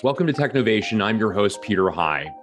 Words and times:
Welcome 0.00 0.26
to 0.26 0.32
Technovation. 0.32 1.00
I'm 1.00 1.16
your 1.16 1.30
host, 1.30 1.62
Peter 1.62 1.88
High. 1.88 2.34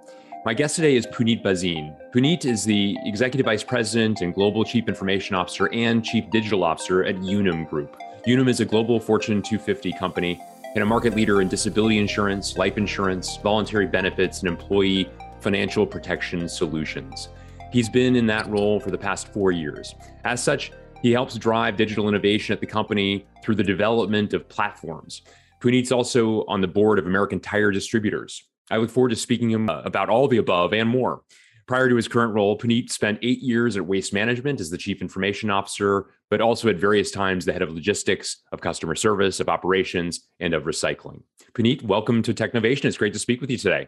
My 0.46 0.54
guest 0.54 0.76
today 0.76 0.96
is 0.96 1.06
Puneet 1.06 1.42
Bhasin. 1.42 1.94
Puneet 2.10 2.46
is 2.46 2.64
the 2.64 2.96
Executive 3.04 3.44
Vice 3.44 3.62
President 3.62 4.22
and 4.22 4.32
Global 4.32 4.64
Chief 4.64 4.88
Information 4.88 5.34
Officer 5.34 5.68
and 5.74 6.02
Chief 6.02 6.30
Digital 6.30 6.64
Officer 6.64 7.04
at 7.04 7.16
Unum 7.16 7.66
Group. 7.66 8.00
Unum 8.26 8.48
is 8.48 8.60
a 8.60 8.64
global 8.64 8.98
Fortune 8.98 9.42
250 9.42 9.92
company 9.92 10.40
and 10.74 10.82
a 10.82 10.86
market 10.86 11.14
leader 11.14 11.42
in 11.42 11.48
disability 11.48 11.98
insurance, 11.98 12.56
life 12.56 12.78
insurance, 12.78 13.36
voluntary 13.36 13.86
benefits, 13.86 14.40
and 14.40 14.48
employee 14.48 15.10
financial 15.40 15.86
protection 15.86 16.48
solutions. 16.48 17.28
He's 17.70 17.90
been 17.90 18.16
in 18.16 18.26
that 18.28 18.48
role 18.48 18.80
for 18.80 18.90
the 18.90 18.98
past 18.98 19.28
four 19.28 19.52
years. 19.52 19.94
As 20.24 20.42
such, 20.42 20.72
he 21.02 21.12
helps 21.12 21.34
drive 21.36 21.76
digital 21.76 22.08
innovation 22.08 22.54
at 22.54 22.60
the 22.60 22.66
company 22.66 23.26
through 23.42 23.56
the 23.56 23.64
development 23.64 24.32
of 24.32 24.48
platforms. 24.48 25.22
Puneet's 25.60 25.92
also 25.92 26.44
on 26.46 26.62
the 26.62 26.68
board 26.68 26.98
of 26.98 27.06
American 27.06 27.38
Tire 27.38 27.70
Distributors. 27.70 28.48
I 28.70 28.78
look 28.78 28.90
forward 28.90 29.10
to 29.10 29.16
speaking 29.16 29.50
to 29.50 29.54
him 29.56 29.70
uh, 29.70 29.82
about 29.82 30.08
all 30.08 30.26
the 30.26 30.38
above 30.38 30.72
and 30.72 30.88
more. 30.88 31.22
Prior 31.66 31.88
to 31.88 31.96
his 31.96 32.08
current 32.08 32.34
role, 32.34 32.58
Puneet 32.58 32.90
spent 32.90 33.18
eight 33.22 33.40
years 33.40 33.76
at 33.76 33.86
Waste 33.86 34.12
Management 34.12 34.60
as 34.60 34.70
the 34.70 34.78
chief 34.78 35.02
information 35.02 35.50
officer, 35.50 36.06
but 36.30 36.40
also 36.40 36.68
at 36.68 36.76
various 36.76 37.10
times 37.10 37.44
the 37.44 37.52
head 37.52 37.62
of 37.62 37.70
logistics, 37.70 38.42
of 38.52 38.60
customer 38.60 38.94
service, 38.94 39.38
of 39.38 39.48
operations, 39.48 40.28
and 40.40 40.54
of 40.54 40.64
recycling. 40.64 41.22
Puneet, 41.52 41.82
welcome 41.82 42.22
to 42.22 42.32
Technovation. 42.32 42.86
It's 42.86 42.96
great 42.96 43.12
to 43.12 43.18
speak 43.18 43.40
with 43.40 43.50
you 43.50 43.58
today. 43.58 43.86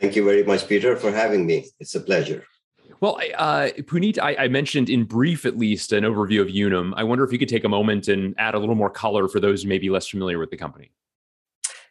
Thank 0.00 0.16
you 0.16 0.24
very 0.24 0.42
much, 0.42 0.68
Peter, 0.68 0.96
for 0.96 1.12
having 1.12 1.46
me. 1.46 1.68
It's 1.78 1.94
a 1.94 2.00
pleasure. 2.00 2.44
Well, 3.00 3.20
uh, 3.36 3.68
Puneet, 3.82 4.18
I, 4.18 4.34
I, 4.34 4.48
mentioned 4.48 4.90
in 4.90 5.04
brief, 5.04 5.46
at 5.46 5.56
least, 5.56 5.92
an 5.92 6.02
overview 6.02 6.40
of 6.40 6.48
Unum. 6.48 6.94
I 6.96 7.04
wonder 7.04 7.22
if 7.22 7.32
you 7.32 7.38
could 7.38 7.48
take 7.48 7.62
a 7.62 7.68
moment 7.68 8.08
and 8.08 8.34
add 8.38 8.54
a 8.54 8.58
little 8.58 8.74
more 8.74 8.90
color 8.90 9.28
for 9.28 9.38
those 9.38 9.62
who 9.62 9.68
may 9.68 9.78
be 9.78 9.88
less 9.88 10.08
familiar 10.08 10.38
with 10.40 10.50
the 10.50 10.56
company. 10.56 10.90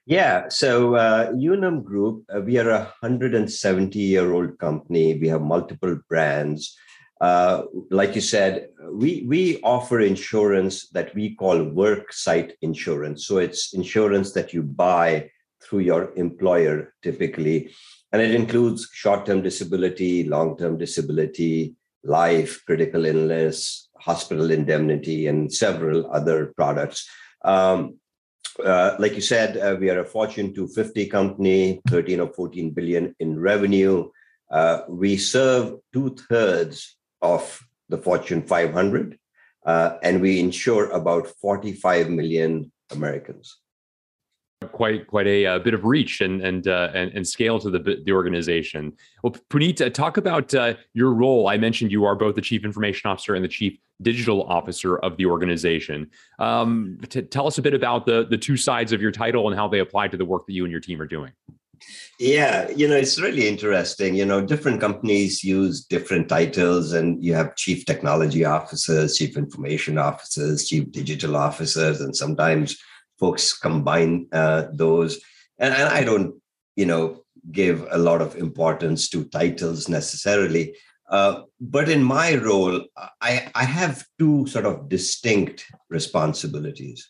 Yeah, 0.06 0.50
so 0.50 0.96
uh, 0.96 1.32
Unum 1.34 1.82
Group, 1.82 2.26
uh, 2.34 2.42
we 2.42 2.58
are 2.58 2.70
a 2.70 2.94
170 3.00 4.00
year 4.00 4.34
old 4.34 4.58
company. 4.60 5.18
We 5.18 5.30
have 5.30 5.42
multiple 5.42 5.98
brands. 6.10 6.78
Uh, 7.22 7.64
like 7.90 8.14
you 8.14 8.22
said, 8.22 8.70
we, 8.92 9.26
we 9.28 9.62
offer 9.62 10.02
insurance 10.02 10.90
that 10.90 11.16
we 11.16 11.36
call 11.36 11.64
work 11.64 12.12
site 12.14 12.54
insurance. 12.62 13.26
So 13.26 13.38
it's 13.38 13.74
insurance 13.74 14.34
that 14.34 14.54
you 14.54 14.62
buy 14.62 15.30
through 15.62 15.80
your 15.80 16.14
employer 16.16 16.94
typically. 17.02 17.72
And 18.18 18.26
it 18.26 18.34
includes 18.34 18.90
short 18.92 19.28
term 19.28 19.44
disability, 19.44 20.24
long 20.24 20.58
term 20.58 20.76
disability, 20.76 21.76
life, 22.04 22.64
critical 22.66 23.06
illness, 23.06 23.90
hospital 24.00 24.50
indemnity, 24.50 25.28
and 25.28 25.54
several 25.54 26.12
other 26.12 26.52
products. 26.56 27.08
Um, 27.46 28.00
uh, 28.66 28.96
like 28.98 29.14
you 29.14 29.22
said, 29.22 29.58
uh, 29.58 29.76
we 29.80 29.92
are 29.92 30.00
a 30.00 30.04
Fortune 30.04 30.52
250 30.52 31.06
company, 31.10 31.80
13 31.90 32.20
or 32.22 32.34
14 32.34 32.72
billion 32.72 33.16
in 33.20 33.40
revenue. 33.40 34.10
Uh, 34.50 34.80
we 34.90 35.16
serve 35.16 35.76
two 35.94 36.16
thirds 36.28 36.98
of 37.22 37.60
the 37.88 38.00
Fortune 38.00 38.42
500, 38.42 39.16
uh, 39.64 39.98
and 40.02 40.22
we 40.22 40.40
insure 40.40 40.90
about 40.90 41.28
45 41.40 42.10
million 42.10 42.72
Americans 42.90 43.60
quite 44.72 45.08
quite 45.08 45.28
a, 45.28 45.44
a, 45.44 45.56
uh, 45.56 45.60
bit 45.60 45.74
of 45.74 45.86
reach 45.86 46.22
and 46.22 46.42
and, 46.42 46.68
uh, 46.68 46.90
and, 46.94 47.12
and 47.14 47.28
scale 47.28 47.60
to 47.60 47.70
the 47.70 48.02
the 48.04 48.12
organization. 48.12 48.94
Well, 49.24 49.36
Puneet, 49.50 49.82
uh, 49.82 49.90
talk 49.90 50.18
about 50.18 50.54
uh, 50.54 50.76
your 50.94 51.14
role. 51.14 51.48
I 51.48 51.58
mentioned 51.58 51.92
you 51.92 52.06
are 52.06 52.16
both 52.16 52.36
the 52.36 52.42
chief 52.42 52.66
information 52.66 53.10
officer 53.10 53.36
and 53.36 53.44
the 53.44 53.50
chief 53.50 53.78
digital 54.02 54.44
officer 54.44 54.98
of 55.00 55.18
the 55.18 55.26
organization. 55.26 56.10
Um, 56.40 57.00
t- 57.10 57.24
tell 57.24 57.48
us 57.48 57.58
a 57.58 57.62
bit 57.62 57.74
about 57.74 58.06
the 58.06 58.26
the 58.30 58.38
two 58.38 58.58
sides 58.58 58.94
of 58.94 59.02
your 59.02 59.12
title 59.12 59.48
and 59.48 59.56
how 59.56 59.68
they 59.68 59.80
apply 59.80 60.08
to 60.10 60.18
the 60.18 60.26
work 60.26 60.48
that 60.48 60.54
you 60.54 60.64
and 60.64 60.72
your 60.72 60.82
team 60.82 61.02
are 61.02 61.08
doing. 61.08 61.32
Yeah, 62.20 62.68
you 62.72 62.88
know, 62.88 62.96
it's 62.96 63.22
really 63.22 63.48
interesting. 63.48 64.16
You 64.16 64.26
know, 64.26 64.44
different 64.44 64.82
companies 64.82 65.44
use 65.44 65.86
different 65.86 66.28
titles, 66.28 66.94
and 66.94 67.24
you 67.24 67.36
have 67.36 67.56
chief 67.56 67.86
technology 67.86 68.44
officers, 68.44 69.16
chief 69.16 69.38
information 69.38 70.00
officers, 70.00 70.68
chief 70.68 70.92
digital 70.92 71.36
officers, 71.36 72.02
and 72.02 72.16
sometimes 72.16 72.76
folks 73.20 73.58
combine 73.58 74.28
uh, 74.32 74.66
those. 74.72 75.20
And, 75.60 75.74
and 75.74 75.90
I 75.90 76.04
don't, 76.04 76.36
you 76.76 76.86
know, 76.86 77.24
give 77.52 77.88
a 77.92 77.98
lot 77.98 78.22
of 78.22 78.36
importance 78.36 79.10
to 79.10 79.26
titles 79.26 79.88
necessarily. 79.88 80.76
Uh, 81.10 81.44
but 81.62 81.88
in 81.90 82.04
my 82.04 82.36
role, 82.36 82.84
I, 83.22 83.50
I 83.56 83.64
have 83.64 84.06
two 84.20 84.46
sort 84.48 84.66
of 84.66 84.90
distinct 84.90 85.66
responsibilities. 85.90 87.10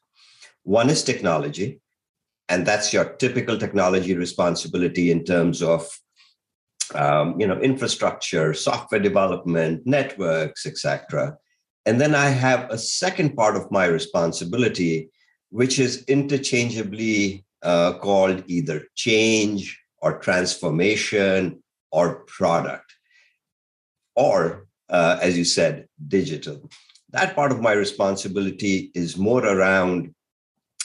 One 0.63 0.89
is 0.89 1.03
technology, 1.03 1.81
and 2.49 2.65
that's 2.65 2.93
your 2.93 3.05
typical 3.15 3.57
technology 3.57 4.15
responsibility 4.15 5.11
in 5.11 5.23
terms 5.23 5.63
of 5.63 5.89
um, 6.93 7.39
you 7.39 7.47
know 7.47 7.59
infrastructure, 7.59 8.53
software 8.53 9.01
development, 9.01 9.85
networks, 9.85 10.65
etc. 10.65 11.37
And 11.85 11.99
then 11.99 12.13
I 12.13 12.29
have 12.29 12.69
a 12.69 12.77
second 12.77 13.35
part 13.35 13.55
of 13.55 13.71
my 13.71 13.85
responsibility, 13.85 15.09
which 15.49 15.79
is 15.79 16.03
interchangeably 16.05 17.45
uh, 17.61 17.93
called 17.93 18.43
either 18.47 18.85
change 18.95 19.79
or 20.01 20.19
transformation 20.19 21.61
or 21.91 22.25
product, 22.25 22.93
or 24.15 24.67
uh, 24.89 25.17
as 25.21 25.37
you 25.37 25.45
said, 25.45 25.87
digital. 26.07 26.69
That 27.11 27.35
part 27.35 27.51
of 27.51 27.61
my 27.61 27.71
responsibility 27.71 28.91
is 28.93 29.17
more 29.17 29.45
around 29.45 30.13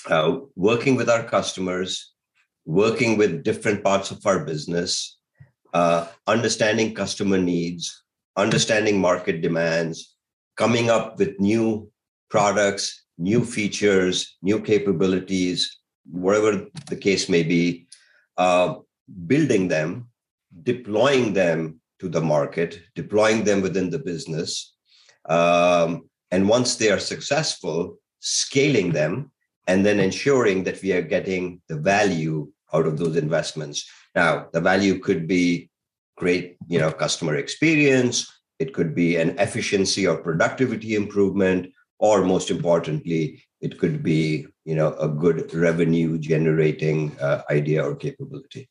uh, 0.09 0.39
working 0.57 0.97
with 0.97 1.11
our 1.11 1.25
customers, 1.25 2.13
working 2.65 3.19
with 3.19 3.43
different 3.43 3.83
parts 3.83 4.11
of 4.11 4.25
our 4.25 4.45
business, 4.45 5.19
uh, 5.75 6.07
understanding 6.27 6.95
customer 6.95 7.39
needs, 7.39 8.03
understanding 8.37 9.01
market 9.01 9.41
demands, 9.41 10.17
coming 10.57 10.91
up 10.91 11.19
with 11.19 11.39
new 11.41 11.91
products, 12.31 13.02
new 13.19 13.45
features, 13.45 14.37
new 14.43 14.61
capabilities, 14.61 15.79
whatever 16.11 16.67
the 16.89 16.97
case 16.97 17.29
may 17.29 17.43
be, 17.43 17.87
uh, 18.39 18.75
building 19.27 19.69
them, 19.69 20.09
deploying 20.63 21.33
them 21.33 21.81
to 21.99 22.09
the 22.09 22.21
market, 22.21 22.81
deploying 22.95 23.45
them 23.45 23.63
within 23.63 23.91
the 23.91 23.99
business. 23.99 24.75
Um, 25.29 26.09
and 26.31 26.49
once 26.49 26.77
they 26.77 26.91
are 26.91 26.99
successful, 26.99 27.99
scaling 28.21 28.93
them 28.93 29.31
and 29.67 29.85
then 29.85 30.01
ensuring 30.01 30.65
that 30.65 30.83
we 30.83 30.93
are 30.93 31.03
getting 31.03 31.61
the 31.69 31.77
value 31.77 32.51
out 32.73 32.87
of 32.87 32.99
those 32.99 33.17
investments. 33.17 33.89
Now, 34.15 34.49
the 34.53 34.61
value 34.61 34.99
could 34.99 35.29
be 35.29 35.71
great, 36.17 36.57
you 36.69 36.79
know, 36.79 36.91
customer 36.91 37.37
experience. 37.37 38.27
It 38.59 38.75
could 38.75 38.95
be 38.95 39.17
an 39.17 39.39
efficiency 39.39 40.07
or 40.07 40.17
productivity 40.17 40.95
improvement, 40.95 41.73
or 42.03 42.23
most 42.25 42.51
importantly, 42.51 43.43
it 43.63 43.79
could 43.79 44.03
be 44.03 44.47
you 44.65 44.75
know 44.75 44.95
a 44.99 45.09
good 45.09 45.55
revenue 45.55 46.19
generating 46.19 47.17
uh, 47.21 47.43
idea 47.51 47.83
or 47.83 47.95
capability 47.97 48.69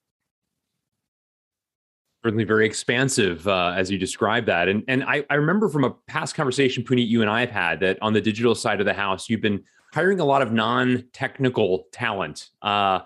certainly 2.24 2.44
very 2.44 2.68
expansive 2.68 3.48
uh, 3.48 3.74
as 3.76 3.90
you 3.90 3.98
describe 3.98 4.46
that. 4.46 4.68
And 4.70 4.84
and 4.88 5.04
I, 5.04 5.26
I 5.32 5.36
remember 5.36 5.70
from 5.70 5.84
a 5.84 5.92
past 6.08 6.36
conversation, 6.36 6.84
Puneet, 6.84 7.08
you 7.08 7.22
and 7.22 7.30
I 7.30 7.40
have 7.42 7.50
had 7.50 7.80
that 7.80 7.98
on 8.02 8.14
the 8.14 8.22
digital 8.22 8.54
side 8.54 8.80
of 8.80 8.86
the 8.86 8.94
house, 8.94 9.28
you've 9.28 9.42
been 9.42 9.64
hiring 9.92 10.20
a 10.20 10.26
lot 10.26 10.42
of 10.42 10.52
non-technical 10.54 11.88
talent. 11.92 12.50
Uh, 12.62 13.00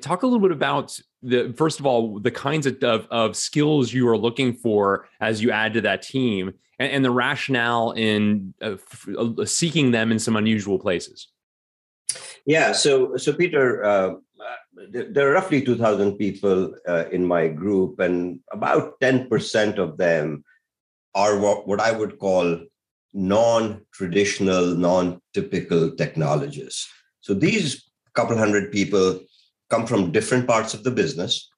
talk 0.00 0.22
a 0.22 0.26
little 0.26 0.40
bit 0.40 0.52
about 0.52 0.98
the 1.22 1.52
first 1.56 1.80
of 1.80 1.86
all 1.86 2.18
the 2.18 2.30
kinds 2.30 2.66
of, 2.66 2.82
of, 2.82 3.06
of 3.10 3.36
skills 3.36 3.92
you 3.92 4.08
are 4.08 4.16
looking 4.16 4.54
for 4.54 5.08
as 5.20 5.42
you 5.42 5.50
add 5.50 5.74
to 5.74 5.80
that 5.80 6.02
team, 6.02 6.54
and, 6.78 6.92
and 6.92 7.04
the 7.04 7.10
rationale 7.10 7.92
in 7.92 8.54
uh, 8.62 8.72
f- 8.72 9.08
uh, 9.18 9.44
seeking 9.44 9.90
them 9.90 10.12
in 10.12 10.18
some 10.18 10.36
unusual 10.36 10.78
places. 10.78 11.28
Yeah. 12.46 12.72
So 12.72 13.16
so 13.16 13.32
Peter. 13.32 13.84
Uh, 13.84 14.14
there 14.90 15.28
are 15.28 15.34
roughly 15.34 15.62
2000 15.62 16.16
people 16.16 16.74
uh, 16.88 17.04
in 17.12 17.24
my 17.24 17.46
group 17.46 18.00
and 18.00 18.40
about 18.50 18.98
10% 19.00 19.78
of 19.78 19.96
them 19.96 20.42
are 21.14 21.38
what, 21.38 21.68
what 21.68 21.78
i 21.78 21.92
would 21.92 22.18
call 22.18 22.58
non-traditional 23.12 24.74
non-typical 24.74 25.94
technologists 25.96 26.88
so 27.20 27.34
these 27.34 27.92
couple 28.14 28.36
hundred 28.36 28.72
people 28.72 29.20
come 29.72 29.86
from 29.86 30.12
different 30.12 30.46
parts 30.46 30.74
of 30.74 30.84
the 30.84 30.90
business. 30.90 31.48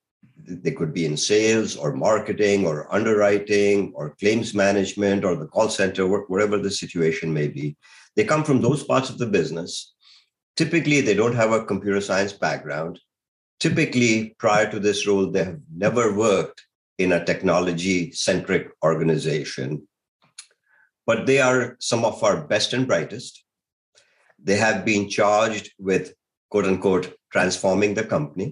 They 0.47 0.71
could 0.71 0.95
be 0.95 1.05
in 1.05 1.17
sales 1.17 1.75
or 1.77 1.93
marketing 2.09 2.65
or 2.65 2.93
underwriting 2.95 3.93
or 3.97 4.15
claims 4.21 4.55
management 4.55 5.25
or 5.25 5.35
the 5.35 5.49
call 5.49 5.69
center 5.69 6.07
wherever 6.07 6.57
the 6.59 6.71
situation 6.71 7.35
may 7.35 7.49
be. 7.49 7.77
They 8.15 8.25
come 8.25 8.45
from 8.45 8.61
those 8.61 8.85
parts 8.85 9.11
of 9.11 9.19
the 9.19 9.27
business. 9.27 9.95
Typically 10.57 11.01
they 11.01 11.15
don't 11.15 11.35
have 11.35 11.51
a 11.51 11.65
computer 11.65 12.01
science 12.01 12.33
background. 12.33 13.01
Typically 13.59 14.37
prior 14.39 14.71
to 14.71 14.79
this 14.79 15.09
role 15.09 15.27
they 15.33 15.43
have 15.51 15.61
never 15.87 16.15
worked 16.15 16.63
in 16.99 17.11
a 17.13 17.25
technology 17.25 18.13
centric 18.13 18.69
organization. 18.85 19.89
But 21.05 21.27
they 21.27 21.41
are 21.41 21.77
some 21.81 22.05
of 22.05 22.23
our 22.23 22.47
best 22.47 22.75
and 22.75 22.87
brightest. 22.87 23.43
They 24.41 24.57
have 24.57 24.85
been 24.85 25.09
charged 25.09 25.73
with 25.81 26.15
quote 26.51 26.67
unquote 26.67 27.13
transforming 27.35 27.95
the 27.95 28.07
company 28.17 28.49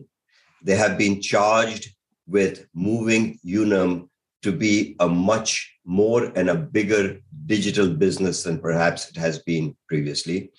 they 0.63 0.77
have 0.77 0.97
been 0.97 1.21
charged 1.21 1.95
with 2.27 2.67
moving 2.75 3.39
Unum 3.45 4.09
to 4.43 4.53
be 4.53 4.97
a 5.01 5.09
much 5.09 5.77
more 5.85 6.33
and 6.37 6.49
a 6.51 6.55
bigger 6.55 7.19
digital 7.47 7.89
business 7.89 8.43
than 8.43 8.59
perhaps 8.59 9.11
it 9.11 9.17
has 9.17 9.39
been 9.41 9.77
previously. 9.89 10.51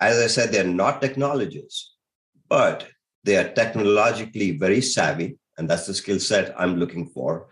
As 0.00 0.18
I 0.18 0.26
said, 0.26 0.50
they're 0.50 0.64
not 0.64 1.00
technologists, 1.00 1.94
but 2.48 2.88
they 3.24 3.36
are 3.36 3.52
technologically 3.52 4.58
very 4.58 4.80
savvy, 4.80 5.38
and 5.58 5.68
that's 5.68 5.86
the 5.86 5.94
skill 5.94 6.18
set 6.18 6.54
I'm 6.58 6.76
looking 6.76 7.08
for. 7.08 7.48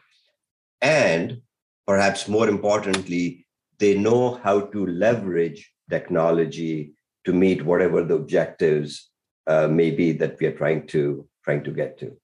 And 0.81 1.43
perhaps 1.87 2.29
more 2.29 2.49
importantly, 2.49 3.47
they 3.79 3.97
know 3.97 4.41
how 4.43 4.61
to 4.61 4.87
leverage 4.87 5.73
technology 5.89 6.95
to 7.25 7.33
meet 7.33 7.65
whatever 7.65 8.03
the 8.03 8.15
objectives 8.15 9.10
uh, 9.51 9.67
may 9.69 9.91
be 9.91 10.13
that 10.13 10.39
we 10.39 10.47
are 10.47 10.53
trying 10.53 10.87
to 10.87 11.27
trying 11.45 11.65
to 11.65 11.73
get 11.73 11.99
to. 11.99 12.17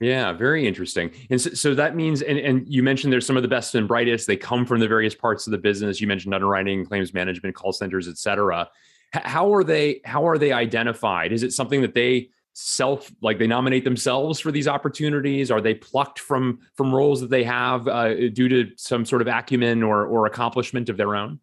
Yeah, 0.00 0.32
very 0.32 0.68
interesting. 0.68 1.10
And 1.30 1.40
so, 1.40 1.50
so, 1.54 1.74
that 1.74 1.96
means, 1.96 2.22
and, 2.22 2.38
and 2.38 2.68
you 2.68 2.84
mentioned 2.84 3.12
there's 3.12 3.26
some 3.26 3.36
of 3.36 3.42
the 3.42 3.48
best 3.48 3.74
and 3.74 3.88
brightest. 3.88 4.28
They 4.28 4.36
come 4.36 4.64
from 4.64 4.78
the 4.78 4.86
various 4.86 5.14
parts 5.14 5.48
of 5.48 5.50
the 5.50 5.58
business. 5.58 6.00
You 6.00 6.06
mentioned 6.06 6.34
underwriting, 6.34 6.84
claims 6.84 7.12
management, 7.12 7.56
call 7.56 7.72
centers, 7.72 8.06
et 8.06 8.16
cetera. 8.16 8.68
How 9.12 9.52
are 9.52 9.64
they? 9.64 10.00
How 10.04 10.28
are 10.28 10.38
they 10.38 10.52
identified? 10.52 11.32
Is 11.32 11.42
it 11.42 11.52
something 11.52 11.80
that 11.80 11.94
they 11.94 12.28
self 12.52 13.10
like 13.22 13.38
they 13.38 13.46
nominate 13.46 13.84
themselves 13.84 14.38
for 14.38 14.52
these 14.52 14.68
opportunities? 14.68 15.50
Are 15.50 15.62
they 15.62 15.74
plucked 15.74 16.18
from 16.18 16.60
from 16.74 16.94
roles 16.94 17.20
that 17.22 17.30
they 17.30 17.44
have 17.44 17.88
uh, 17.88 18.28
due 18.28 18.48
to 18.48 18.70
some 18.76 19.04
sort 19.04 19.22
of 19.22 19.28
acumen 19.28 19.82
or 19.82 20.04
or 20.06 20.26
accomplishment 20.26 20.90
of 20.90 20.96
their 20.96 21.16
own? 21.16 21.40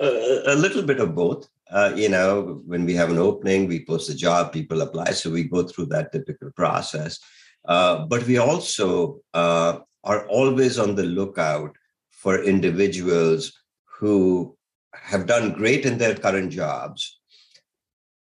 Uh, 0.00 0.40
a 0.46 0.54
little 0.54 0.82
bit 0.82 1.00
of 1.00 1.14
both. 1.14 1.48
Uh, 1.70 1.92
you 1.94 2.08
know, 2.08 2.62
when 2.66 2.84
we 2.84 2.94
have 2.94 3.10
an 3.10 3.18
opening, 3.18 3.68
we 3.68 3.84
post 3.84 4.10
a 4.10 4.14
job, 4.14 4.52
people 4.52 4.80
apply, 4.80 5.12
so 5.12 5.30
we 5.30 5.44
go 5.44 5.62
through 5.62 5.86
that 5.86 6.10
typical 6.12 6.50
process 6.52 7.20
uh, 7.66 8.06
but 8.06 8.26
we 8.26 8.38
also 8.38 9.20
uh, 9.34 9.78
are 10.04 10.26
always 10.28 10.78
on 10.78 10.94
the 10.94 11.04
lookout 11.04 11.76
for 12.10 12.42
individuals 12.42 13.52
who 13.84 14.56
have 14.94 15.26
done 15.26 15.52
great 15.52 15.84
in 15.84 15.98
their 15.98 16.14
current 16.14 16.50
jobs. 16.50 17.20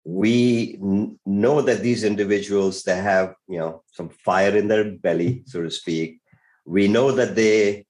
We 0.03 0.79
n- 0.81 1.19
know 1.25 1.61
that 1.61 1.81
these 1.81 2.03
individuals 2.03 2.83
they 2.83 2.95
have 2.97 3.35
you 3.47 3.59
know 3.59 3.83
some 3.91 4.09
fire 4.09 4.55
in 4.55 4.67
their 4.67 4.91
belly, 4.91 5.43
so 5.45 5.61
to 5.61 5.69
speak. 5.69 6.21
We 6.65 6.87
know 6.87 7.11
that 7.11 7.35
they 7.35 7.85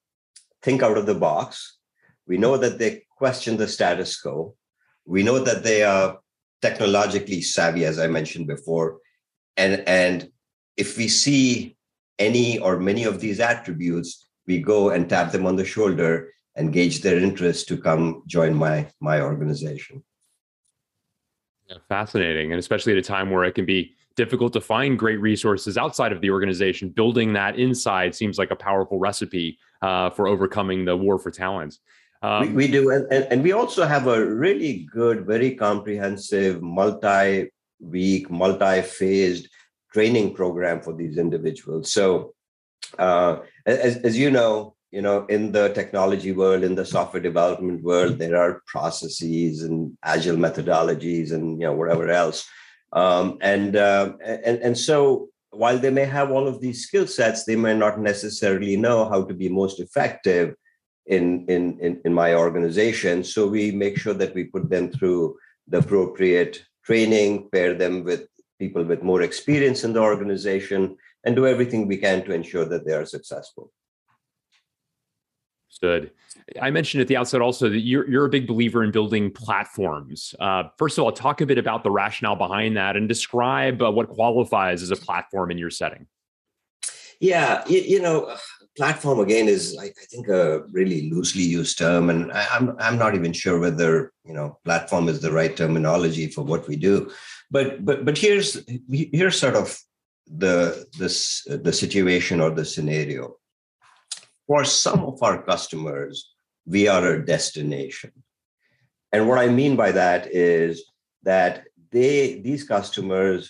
think 0.61 0.83
out 0.83 0.97
of 0.97 1.05
the 1.05 1.15
box. 1.15 1.77
We 2.27 2.37
know 2.37 2.57
that 2.57 2.79
they 2.79 3.03
question 3.17 3.57
the 3.57 3.67
status 3.67 4.19
quo. 4.19 4.55
We 5.09 5.23
know 5.23 5.39
that 5.39 5.63
they 5.63 5.81
are 5.81 6.19
technologically 6.61 7.41
savvy, 7.41 7.83
as 7.83 7.97
I 7.97 8.05
mentioned 8.05 8.45
before, 8.45 8.99
and 9.57 9.83
and 9.87 10.29
if 10.77 10.97
we 10.97 11.07
see 11.07 11.75
any 12.19 12.59
or 12.59 12.79
many 12.79 13.05
of 13.05 13.19
these 13.19 13.39
attributes, 13.39 14.29
we 14.45 14.59
go 14.59 14.91
and 14.91 15.09
tap 15.09 15.31
them 15.31 15.47
on 15.47 15.55
the 15.55 15.65
shoulder 15.65 16.31
and 16.55 16.71
gauge 16.71 17.01
their 17.01 17.17
interest 17.17 17.67
to 17.69 17.77
come 17.77 18.21
join 18.27 18.53
my 18.53 18.87
my 19.01 19.19
organization. 19.21 20.03
Fascinating, 21.87 22.51
and 22.51 22.59
especially 22.59 22.91
at 22.91 22.99
a 22.99 23.01
time 23.01 23.31
where 23.31 23.45
it 23.45 23.55
can 23.55 23.65
be 23.65 23.95
difficult 24.15 24.53
to 24.53 24.61
find 24.61 24.99
great 24.99 25.19
resources 25.21 25.75
outside 25.75 26.11
of 26.11 26.21
the 26.21 26.29
organization. 26.29 26.89
Building 26.89 27.33
that 27.33 27.57
inside 27.57 28.13
seems 28.13 28.37
like 28.37 28.51
a 28.51 28.55
powerful 28.55 28.99
recipe 28.99 29.57
uh, 29.81 30.11
for 30.11 30.27
overcoming 30.27 30.85
the 30.85 30.95
war 30.95 31.17
for 31.17 31.31
talent. 31.31 31.79
Um, 32.21 32.47
we, 32.47 32.53
we, 32.53 32.67
do, 32.67 32.89
and, 32.89 33.11
and, 33.11 33.41
we 33.41 33.53
also 33.53 33.85
have 33.85 34.07
a 34.07 34.25
really 34.25 34.87
good, 34.91 35.25
very 35.25 35.55
comprehensive, 35.55 36.61
multi-week, 36.61 38.29
multi-phased 38.29 39.47
training 39.93 40.33
program 40.33 40.81
for 40.81 40.93
these 40.93 41.17
individuals. 41.17 41.93
So, 41.93 42.33
uh, 42.97 43.37
as, 43.65 43.97
as 43.97 44.17
you 44.17 44.31
know, 44.31 44.75
you 44.91 45.01
know, 45.01 45.25
in 45.27 45.51
the 45.51 45.69
technology 45.69 46.31
world, 46.31 46.63
in 46.63 46.75
the 46.75 46.85
software 46.85 47.21
development 47.21 47.83
world, 47.83 48.17
there 48.17 48.35
are 48.35 48.63
processes 48.65 49.63
and 49.63 49.97
agile 50.03 50.35
methodologies 50.35 51.31
and 51.31 51.61
you 51.61 51.67
know 51.67 51.73
whatever 51.73 52.09
else. 52.09 52.47
Um, 52.91 53.37
and 53.41 53.75
uh, 53.75 54.13
and 54.25 54.57
and 54.57 54.77
so 54.77 55.29
while 55.51 55.77
they 55.77 55.91
may 55.91 56.05
have 56.05 56.31
all 56.31 56.47
of 56.47 56.59
these 56.59 56.83
skill 56.83 57.05
sets, 57.05 57.45
they 57.45 57.55
may 57.55 57.77
not 57.77 57.99
necessarily 57.99 58.77
know 58.77 59.07
how 59.07 59.23
to 59.23 59.33
be 59.33 59.47
most 59.47 59.79
effective 59.79 60.55
in, 61.09 61.45
in, 61.47 61.77
in, 61.79 62.01
in 62.05 62.13
my 62.13 62.33
organization. 62.33 63.23
So 63.23 63.47
we 63.47 63.71
make 63.71 63.97
sure 63.97 64.13
that 64.13 64.33
we 64.33 64.45
put 64.45 64.69
them 64.69 64.91
through 64.91 65.37
the 65.67 65.79
appropriate 65.79 66.63
training, 66.85 67.49
pair 67.51 67.73
them 67.73 68.03
with 68.03 68.27
people 68.59 68.83
with 68.83 69.03
more 69.03 69.21
experience 69.21 69.83
in 69.83 69.93
the 69.93 70.01
organization, 70.01 70.95
and 71.23 71.35
do 71.35 71.45
everything 71.45 71.87
we 71.87 71.97
can 71.97 72.23
to 72.25 72.33
ensure 72.33 72.65
that 72.65 72.85
they 72.85 72.93
are 72.93 73.05
successful. 73.05 73.71
Good. 75.81 76.11
I 76.61 76.71
mentioned 76.71 76.99
at 76.99 77.07
the 77.07 77.15
outset 77.15 77.41
also 77.41 77.69
that 77.69 77.79
you're, 77.79 78.09
you're 78.09 78.25
a 78.25 78.29
big 78.29 78.47
believer 78.47 78.83
in 78.83 78.91
building 78.91 79.31
platforms. 79.31 80.35
Uh, 80.37 80.63
first 80.77 80.97
of 80.97 81.05
all, 81.05 81.11
talk 81.13 81.39
a 81.39 81.45
bit 81.45 81.57
about 81.57 81.83
the 81.83 81.91
rationale 81.91 82.35
behind 82.35 82.75
that 82.75 82.97
and 82.97 83.07
describe 83.07 83.81
uh, 83.81 83.89
what 83.89 84.09
qualifies 84.09 84.83
as 84.83 84.91
a 84.91 84.97
platform 84.97 85.51
in 85.51 85.57
your 85.57 85.69
setting. 85.69 86.05
Yeah, 87.21 87.63
you, 87.67 87.79
you 87.79 88.01
know, 88.01 88.35
platform 88.79 89.19
again 89.19 89.49
is 89.49 89.77
I, 89.77 89.87
I, 89.87 90.05
think 90.09 90.29
a 90.29 90.63
really 90.71 91.09
loosely 91.11 91.43
used 91.43 91.77
term, 91.77 92.09
and 92.09 92.31
I, 92.31 92.47
I'm 92.55 92.65
I'm 92.79 92.97
not 92.97 93.13
even 93.13 93.33
sure 93.33 93.59
whether 93.59 94.13
you 94.23 94.33
know 94.33 94.57
platform 94.63 95.09
is 95.09 95.19
the 95.19 95.33
right 95.39 95.55
terminology 95.61 96.27
for 96.27 96.43
what 96.51 96.65
we 96.69 96.77
do. 96.77 97.11
But 97.51 97.67
but 97.83 98.05
but 98.05 98.17
here's 98.17 98.49
here's 98.89 99.37
sort 99.37 99.57
of 99.63 99.77
the 100.43 100.85
this 100.97 101.17
the 101.67 101.73
situation 101.73 102.39
or 102.39 102.51
the 102.51 102.63
scenario. 102.63 103.35
For 104.47 104.63
some 104.63 105.01
of 105.11 105.21
our 105.21 105.43
customers, 105.43 106.15
we 106.65 106.87
are 106.87 107.05
a 107.05 107.25
destination. 107.35 108.13
And 109.11 109.27
what 109.27 109.39
I 109.39 109.49
mean 109.49 109.75
by 109.75 109.91
that 109.91 110.21
is 110.33 110.73
that 111.23 111.65
they 111.91 112.39
these 112.47 112.63
customers 112.63 113.41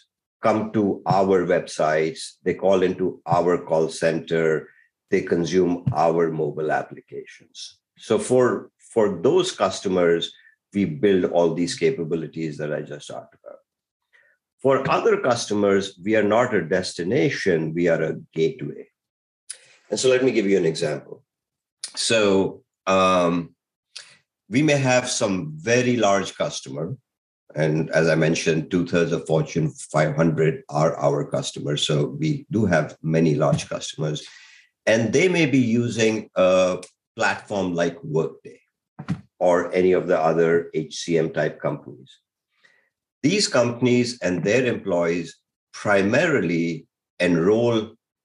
come 0.41 0.71
to 0.71 1.03
our 1.05 1.45
websites, 1.45 2.21
they 2.43 2.55
call 2.55 2.81
into 2.81 3.21
our 3.27 3.59
call 3.69 3.89
center, 3.89 4.69
they 5.09 5.21
consume 5.21 5.85
our 5.93 6.31
mobile 6.31 6.71
applications. 6.71 7.79
So 7.97 8.17
for 8.17 8.71
for 8.93 9.21
those 9.21 9.51
customers, 9.51 10.33
we 10.73 10.85
build 10.85 11.25
all 11.25 11.53
these 11.53 11.75
capabilities 11.75 12.57
that 12.57 12.73
I 12.73 12.81
just 12.81 13.07
talked 13.07 13.35
about. 13.35 13.59
For 14.61 14.89
other 14.91 15.21
customers, 15.21 15.97
we 16.03 16.15
are 16.15 16.23
not 16.23 16.53
a 16.53 16.61
destination, 16.61 17.73
we 17.73 17.87
are 17.87 18.01
a 18.01 18.17
gateway. 18.33 18.87
And 19.89 19.99
so 19.99 20.09
let 20.09 20.23
me 20.23 20.31
give 20.31 20.47
you 20.47 20.57
an 20.57 20.65
example. 20.65 21.23
So 21.95 22.63
um, 22.85 23.55
we 24.49 24.61
may 24.61 24.77
have 24.77 25.09
some 25.09 25.53
very 25.55 25.95
large 25.97 26.35
customer, 26.35 26.95
and 27.55 27.89
as 27.91 28.09
I 28.09 28.15
mentioned, 28.15 28.69
two 28.69 28.85
thirds 28.85 29.11
of 29.11 29.25
Fortune 29.25 29.69
500 29.69 30.63
are 30.69 30.95
our 30.97 31.25
customers. 31.25 31.85
So 31.85 32.05
we 32.05 32.45
do 32.51 32.65
have 32.65 32.97
many 33.01 33.35
large 33.35 33.67
customers, 33.67 34.27
and 34.89 35.13
they 35.13 35.27
may 35.27 35.45
be 35.45 35.59
using 35.59 36.29
a 36.35 36.81
platform 37.15 37.75
like 37.75 38.03
Workday 38.03 38.59
or 39.39 39.71
any 39.71 39.91
of 39.91 40.07
the 40.07 40.19
other 40.19 40.71
HCM 40.75 41.31
type 41.31 41.61
companies. 41.61 42.11
These 43.21 43.47
companies 43.47 44.17
and 44.23 44.43
their 44.43 44.65
employees 44.65 45.37
primarily 45.73 46.87
enroll 47.19 47.77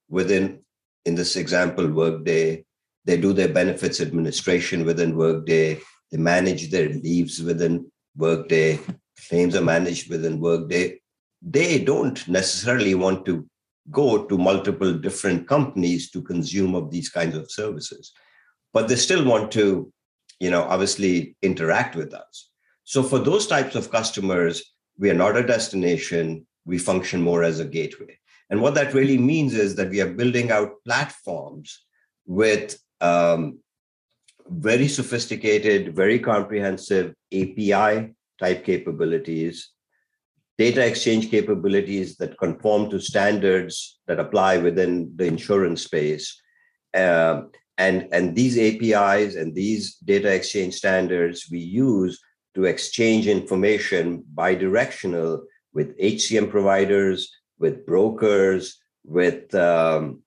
within, 0.08 0.60
in 1.04 1.14
this 1.14 1.36
example, 1.36 1.86
Workday. 1.86 2.64
They 3.04 3.18
do 3.18 3.34
their 3.34 3.52
benefits 3.60 4.00
administration 4.00 4.86
within 4.86 5.16
Workday. 5.16 5.80
They 6.10 6.18
manage 6.18 6.70
their 6.70 6.88
leaves 6.88 7.42
within 7.42 7.92
Workday. 8.16 8.80
Claims 9.28 9.54
are 9.54 9.70
managed 9.74 10.08
within 10.08 10.40
Workday. 10.40 11.00
They 11.42 11.84
don't 11.84 12.26
necessarily 12.26 12.94
want 12.94 13.26
to 13.26 13.46
go 13.90 14.24
to 14.24 14.38
multiple 14.38 14.92
different 14.92 15.46
companies 15.46 16.10
to 16.10 16.22
consume 16.22 16.74
of 16.74 16.90
these 16.90 17.08
kinds 17.08 17.36
of 17.36 17.50
services, 17.50 18.12
but 18.72 18.88
they 18.88 18.96
still 18.96 19.24
want 19.24 19.52
to, 19.52 19.92
you 20.40 20.50
know, 20.50 20.62
obviously 20.62 21.36
interact 21.42 21.94
with 21.94 22.14
us. 22.14 22.50
So 22.84 23.02
for 23.02 23.18
those 23.18 23.46
types 23.46 23.74
of 23.74 23.90
customers, 23.90 24.62
we 24.98 25.10
are 25.10 25.14
not 25.14 25.36
a 25.36 25.46
destination. 25.46 26.46
We 26.64 26.78
function 26.78 27.20
more 27.20 27.42
as 27.42 27.60
a 27.60 27.64
gateway. 27.64 28.18
And 28.50 28.60
what 28.60 28.74
that 28.74 28.94
really 28.94 29.18
means 29.18 29.54
is 29.54 29.74
that 29.76 29.90
we 29.90 30.00
are 30.00 30.12
building 30.12 30.50
out 30.50 30.82
platforms 30.84 31.84
with 32.26 32.78
um, 33.00 33.58
very 34.48 34.88
sophisticated, 34.88 35.94
very 35.94 36.18
comprehensive 36.18 37.14
API 37.32 38.14
type 38.38 38.64
capabilities, 38.64 39.70
data 40.56 40.84
exchange 40.86 41.30
capabilities 41.30 42.16
that 42.16 42.38
conform 42.38 42.88
to 42.90 43.00
standards 43.00 43.98
that 44.06 44.20
apply 44.20 44.58
within 44.58 45.12
the 45.16 45.26
insurance 45.26 45.82
space. 45.82 46.40
Uh, 46.92 47.42
and, 47.76 48.08
and 48.12 48.36
these 48.36 48.56
APIs 48.56 49.34
and 49.34 49.54
these 49.54 49.96
data 49.96 50.32
exchange 50.32 50.74
standards 50.74 51.48
we 51.50 51.58
use 51.58 52.20
to 52.54 52.64
exchange 52.64 53.26
information 53.26 54.22
bidirectional 54.34 55.40
with 55.72 55.98
HCM 55.98 56.50
providers, 56.50 57.32
with 57.58 57.84
brokers, 57.84 58.78
with 59.04 59.52
um, 59.56 60.22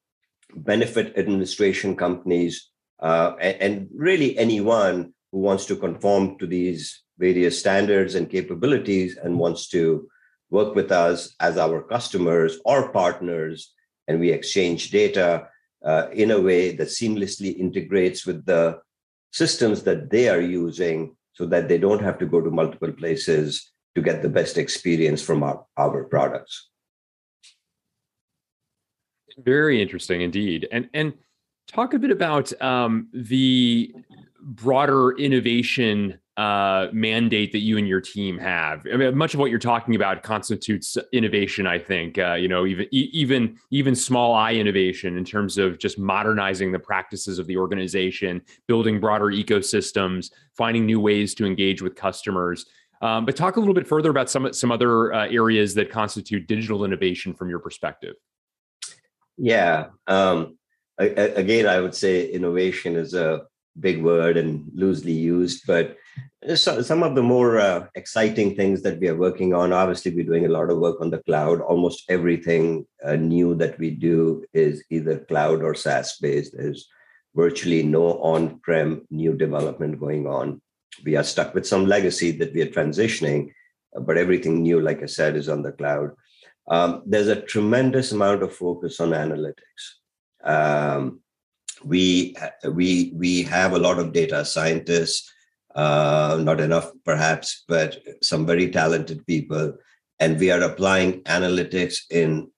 benefit 0.56 1.18
administration 1.18 1.96
companies, 1.96 2.70
uh, 3.00 3.34
and, 3.40 3.62
and 3.62 3.88
really 3.96 4.38
anyone 4.38 5.14
who 5.32 5.40
wants 5.40 5.66
to 5.68 5.76
conform 5.78 6.38
to 6.38 6.46
these 6.46 7.04
various 7.18 7.58
standards 7.58 8.16
and 8.16 8.30
capabilities 8.30 9.18
and 9.18 9.40
wants 9.40 9.70
to 9.70 10.08
work 10.50 10.76
with 10.76 10.92
us 10.92 11.36
as 11.40 11.58
our 11.58 11.82
customers 11.82 12.60
or 12.66 12.92
partners, 12.92 13.74
and 14.08 14.20
we 14.20 14.32
exchange 14.32 14.92
data 14.92 15.48
uh, 15.86 16.08
in 16.14 16.32
a 16.32 16.40
way 16.42 16.76
that 16.76 16.88
seamlessly 16.88 17.58
integrates 17.58 18.26
with 18.26 18.46
the 18.46 18.80
systems 19.32 19.84
that 19.84 20.10
they 20.10 20.30
are 20.30 20.42
using 20.42 21.16
so 21.34 21.46
that 21.46 21.68
they 21.68 21.78
don't 21.78 22.02
have 22.02 22.18
to 22.18 22.26
go 22.26 22.42
to 22.42 22.50
multiple 22.50 22.92
places 22.92 23.72
to 23.96 24.02
get 24.02 24.22
the 24.22 24.30
best 24.30 24.58
experience 24.58 25.22
from 25.22 25.44
our, 25.44 25.66
our 25.78 26.06
products. 26.06 26.70
Very 29.38 29.82
interesting 29.82 30.22
indeed. 30.22 30.68
And 30.72 30.90
and 30.94 31.14
talk 31.68 31.94
a 31.94 32.00
bit 32.00 32.12
about 32.12 32.60
um, 32.62 33.08
the 33.14 33.94
broader 34.42 35.12
innovation 35.18 36.20
uh, 36.38 36.88
mandate 36.94 37.52
that 37.52 37.60
you 37.60 37.80
and 37.80 37.88
your 37.88 38.00
team 38.00 38.38
have. 38.38 38.86
I 38.94 38.96
mean, 38.96 39.18
much 39.18 39.34
of 39.34 39.40
what 39.40 39.50
you're 39.50 39.58
talking 39.58 39.96
about 39.96 40.22
constitutes 40.22 40.96
innovation. 41.12 41.66
I 41.66 41.80
think 41.80 42.20
uh, 42.20 42.36
you 42.36 42.48
know 42.48 42.68
even 42.68 42.88
even 42.92 43.58
even 43.72 43.96
small 43.96 44.36
I 44.36 44.54
innovation 44.54 45.18
in 45.18 45.26
terms 45.26 45.58
of 45.58 45.80
just 45.80 45.98
modernizing 45.98 46.72
the 46.72 46.80
practices 46.80 47.40
of 47.40 47.48
the 47.48 47.58
organization, 47.58 48.44
building 48.68 49.00
broader 49.00 49.26
ecosystems, 49.26 50.32
finding 50.54 50.86
new 50.86 51.00
ways 51.00 51.34
to 51.36 51.46
engage 51.46 51.82
with 51.82 51.96
customers. 51.96 52.68
Um, 53.02 53.26
but 53.26 53.36
talk 53.36 53.58
a 53.58 53.60
little 53.60 53.76
bit 53.76 53.88
further 53.88 54.12
about 54.12 54.30
some 54.30 54.54
some 54.54 54.72
other 54.72 55.14
uh, 55.14 55.28
areas 55.28 55.74
that 55.74 55.90
constitute 55.90 56.48
digital 56.48 56.86
innovation 56.86 57.34
from 57.34 57.50
your 57.50 57.60
perspective. 57.60 58.16
Yeah. 59.38 59.88
Um, 60.06 60.58
again, 61.00 61.68
I 61.68 61.80
would 61.80 61.96
say 61.96 62.28
innovation 62.28 62.96
is 62.96 63.16
a 63.16 63.48
big 63.80 64.04
word 64.04 64.38
and 64.38 64.70
loosely 64.74 65.12
used, 65.12 65.66
but 65.68 65.98
some 66.56 67.04
of 67.04 67.16
the 67.16 67.24
more 67.24 67.60
uh, 67.60 67.88
exciting 67.96 68.56
things 68.56 68.82
that 68.84 69.00
we 69.00 69.08
are 69.10 69.16
working 69.16 69.54
on. 69.54 69.74
Obviously, 69.74 70.14
we're 70.14 70.26
doing 70.26 70.46
a 70.46 70.50
lot 70.50 70.70
of 70.70 70.78
work 70.78 71.02
on 71.02 71.10
the 71.10 71.24
cloud. 71.24 71.62
Almost 71.62 72.04
everything 72.10 72.86
uh, 73.04 73.16
new 73.16 73.56
that 73.56 73.78
we 73.80 73.92
do 73.92 74.46
is 74.54 74.84
either 74.90 75.20
cloud 75.20 75.62
or 75.62 75.76
SaaS 75.76 76.18
based. 76.22 76.54
There's 76.56 76.88
virtually 77.36 77.84
no 77.84 78.20
on 78.20 78.60
prem 78.60 79.06
new 79.10 79.34
development 79.34 80.00
going 80.00 80.28
on. 80.28 80.62
We 81.04 81.16
are 81.16 81.24
stuck 81.24 81.54
with 81.54 81.68
some 81.68 81.86
legacy 81.86 82.32
that 82.34 82.54
we 82.54 82.62
are 82.62 82.72
transitioning, 82.72 83.52
but 84.02 84.18
everything 84.18 84.62
new, 84.62 84.80
like 84.80 85.04
I 85.04 85.08
said, 85.08 85.36
is 85.36 85.50
on 85.50 85.64
the 85.64 85.72
cloud. 85.72 86.12
Um, 86.70 87.04
there's 87.06 87.28
a 87.28 87.42
tremendous 87.42 88.12
amount 88.12 88.44
of 88.44 88.56
focus 88.56 89.00
on 89.00 89.10
analytics. 89.10 89.84
Um, 90.44 91.22
we 91.84 92.36
we 92.72 93.14
we 93.16 93.44
have 93.44 93.74
a 93.74 93.80
lot 93.80 94.00
of 94.00 94.14
data 94.14 94.44
scientists 94.46 95.32
uh, 95.78 96.40
not 96.42 96.60
enough 96.60 96.92
perhaps, 97.06 97.64
but 97.68 98.00
some 98.24 98.46
very 98.46 98.70
talented 98.72 99.26
people. 99.28 99.74
And 100.20 100.40
we 100.40 100.50
are 100.50 100.62
applying 100.62 101.22
analytics 101.24 102.00
in 102.10 102.50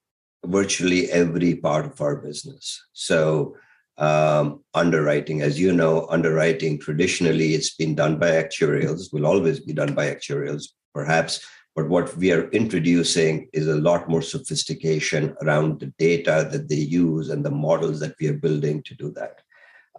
virtually 0.45 1.11
every 1.11 1.55
part 1.55 1.85
of 1.85 1.99
our 1.99 2.15
business. 2.15 2.81
So, 2.93 3.57
um, 3.97 4.63
underwriting, 4.73 5.41
as 5.41 5.59
you 5.59 5.73
know, 5.73 6.07
underwriting 6.09 6.79
traditionally 6.79 7.53
it's 7.53 7.75
been 7.75 7.95
done 7.95 8.17
by 8.17 8.31
actuarials, 8.31 9.11
will 9.11 9.25
always 9.25 9.59
be 9.59 9.73
done 9.73 9.93
by 9.93 10.05
actuarials, 10.07 10.69
perhaps. 10.93 11.45
But 11.79 11.88
what 11.88 12.17
we 12.17 12.33
are 12.33 12.50
introducing 12.50 13.48
is 13.53 13.67
a 13.67 13.75
lot 13.75 14.09
more 14.09 14.21
sophistication 14.21 15.33
around 15.41 15.79
the 15.79 15.93
data 15.98 16.48
that 16.51 16.67
they 16.67 16.75
use 16.75 17.29
and 17.29 17.45
the 17.45 17.51
models 17.51 18.01
that 18.01 18.15
we 18.19 18.27
are 18.27 18.33
building 18.33 18.83
to 18.83 18.95
do 18.95 19.12
that. 19.12 19.39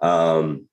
Um, 0.06 0.68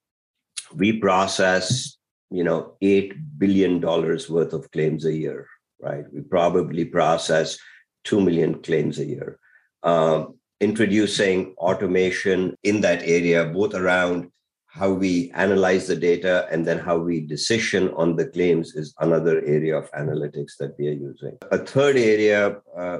we 0.74 1.00
process 1.00 1.98
you 2.30 2.44
know, 2.44 2.74
$8 2.84 3.14
billion 3.38 3.80
worth 3.80 4.54
of 4.54 4.70
claims 4.72 5.06
a 5.06 5.14
year, 5.14 5.48
right? 5.80 6.04
We 6.12 6.22
probably 6.22 6.84
process 6.86 7.58
2 8.04 8.20
million 8.22 8.62
claims 8.62 9.00
a 9.00 9.06
year. 9.06 9.40
Um, 9.84 10.36
introducing 10.60 11.54
automation 11.58 12.58
in 12.64 12.82
that 12.82 13.02
area, 13.04 13.46
both 13.46 13.74
around 13.74 14.30
how 14.78 14.92
we 14.92 15.32
analyze 15.32 15.88
the 15.88 15.96
data 15.96 16.48
and 16.52 16.66
then 16.66 16.78
how 16.78 16.98
we 16.98 17.20
decision 17.20 17.90
on 17.96 18.16
the 18.16 18.28
claims 18.28 18.76
is 18.76 18.94
another 19.00 19.40
area 19.46 19.76
of 19.76 19.92
analytics 19.92 20.58
that 20.60 20.76
we 20.78 20.88
are 20.88 21.00
using. 21.10 21.38
A 21.52 21.58
third 21.58 21.98
area 21.98 22.62
uh, 22.78 23.00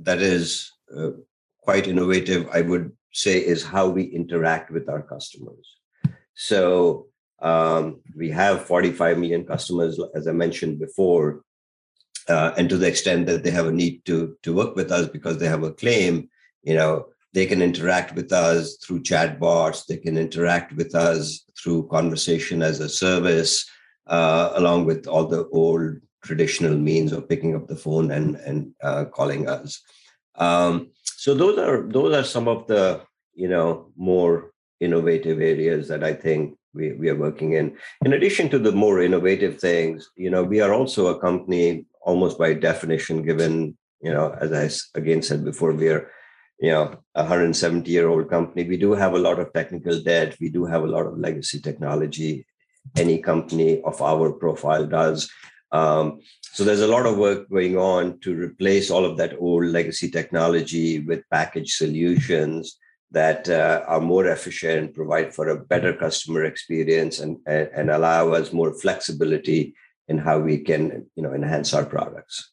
that 0.00 0.20
is 0.22 0.72
uh, 0.96 1.10
quite 1.60 1.86
innovative, 1.86 2.48
I 2.52 2.62
would 2.62 2.90
say, 3.12 3.38
is 3.38 3.62
how 3.62 3.88
we 3.88 4.04
interact 4.04 4.70
with 4.70 4.88
our 4.88 5.02
customers. 5.02 5.66
So 6.34 7.08
um, 7.42 8.00
we 8.16 8.30
have 8.30 8.64
45 8.64 9.18
million 9.18 9.44
customers, 9.44 10.00
as 10.14 10.26
I 10.26 10.32
mentioned 10.32 10.78
before. 10.78 11.42
Uh, 12.28 12.54
and 12.56 12.70
to 12.70 12.78
the 12.78 12.88
extent 12.88 13.26
that 13.26 13.44
they 13.44 13.50
have 13.50 13.66
a 13.66 13.72
need 13.72 14.02
to, 14.06 14.36
to 14.42 14.54
work 14.54 14.74
with 14.74 14.90
us 14.90 15.06
because 15.08 15.36
they 15.36 15.48
have 15.48 15.62
a 15.62 15.72
claim, 15.72 16.30
you 16.62 16.74
know, 16.74 17.08
they 17.34 17.46
can 17.46 17.60
interact 17.60 18.14
with 18.14 18.32
us 18.32 18.76
through 18.76 19.02
chatbots. 19.02 19.86
They 19.86 19.96
can 19.96 20.16
interact 20.16 20.72
with 20.72 20.94
us 20.94 21.44
through 21.58 21.88
conversation 21.88 22.62
as 22.62 22.80
a 22.80 22.88
service, 22.88 23.68
uh, 24.06 24.52
along 24.54 24.86
with 24.86 25.06
all 25.06 25.26
the 25.26 25.46
old 25.48 26.00
traditional 26.22 26.76
means 26.76 27.12
of 27.12 27.28
picking 27.28 27.54
up 27.54 27.66
the 27.66 27.76
phone 27.76 28.10
and 28.12 28.36
and 28.36 28.72
uh, 28.82 29.04
calling 29.06 29.48
us. 29.48 29.82
Um, 30.36 30.90
so 31.02 31.34
those 31.34 31.58
are 31.58 31.82
those 31.96 32.16
are 32.16 32.24
some 32.24 32.48
of 32.48 32.66
the 32.66 33.02
you 33.34 33.48
know 33.48 33.90
more 33.96 34.52
innovative 34.80 35.40
areas 35.40 35.88
that 35.88 36.04
I 36.04 36.14
think 36.14 36.56
we, 36.74 36.92
we 36.92 37.08
are 37.08 37.16
working 37.16 37.52
in. 37.52 37.76
In 38.04 38.12
addition 38.12 38.48
to 38.50 38.58
the 38.58 38.72
more 38.72 39.02
innovative 39.02 39.60
things, 39.60 40.10
you 40.16 40.30
know, 40.30 40.42
we 40.42 40.60
are 40.60 40.72
also 40.72 41.06
a 41.06 41.20
company 41.20 41.86
almost 42.02 42.38
by 42.38 42.52
definition, 42.54 43.22
given, 43.22 43.76
you 44.02 44.12
know, 44.12 44.36
as 44.40 44.52
I 44.52 44.98
again 44.98 45.22
said 45.22 45.44
before, 45.44 45.72
we 45.72 45.88
are, 45.88 46.10
you 46.64 46.70
know, 46.70 46.96
a 47.14 47.22
170 47.22 47.90
year 47.90 48.08
old 48.08 48.30
company. 48.30 48.64
We 48.64 48.78
do 48.78 48.92
have 48.92 49.12
a 49.12 49.18
lot 49.18 49.38
of 49.38 49.52
technical 49.52 50.00
debt. 50.00 50.34
We 50.40 50.48
do 50.48 50.64
have 50.64 50.82
a 50.82 50.86
lot 50.86 51.06
of 51.06 51.18
legacy 51.18 51.60
technology. 51.60 52.46
Any 52.96 53.18
company 53.18 53.82
of 53.82 54.00
our 54.00 54.32
profile 54.32 54.86
does. 54.86 55.30
Um, 55.72 56.20
so 56.40 56.64
there's 56.64 56.80
a 56.80 56.94
lot 56.96 57.04
of 57.04 57.18
work 57.18 57.50
going 57.50 57.76
on 57.76 58.18
to 58.20 58.34
replace 58.34 58.90
all 58.90 59.04
of 59.04 59.18
that 59.18 59.34
old 59.38 59.66
legacy 59.66 60.10
technology 60.10 61.00
with 61.00 61.28
package 61.30 61.74
solutions 61.74 62.78
that 63.10 63.46
uh, 63.50 63.84
are 63.86 64.00
more 64.00 64.26
efficient, 64.28 64.94
provide 64.94 65.34
for 65.34 65.48
a 65.48 65.60
better 65.72 65.92
customer 65.92 66.44
experience, 66.44 67.20
and, 67.20 67.36
and, 67.46 67.68
and 67.74 67.90
allow 67.90 68.30
us 68.30 68.54
more 68.54 68.72
flexibility 68.72 69.74
in 70.08 70.16
how 70.16 70.38
we 70.38 70.58
can 70.58 71.06
you 71.14 71.22
know 71.22 71.34
enhance 71.34 71.74
our 71.74 71.84
products. 71.84 72.52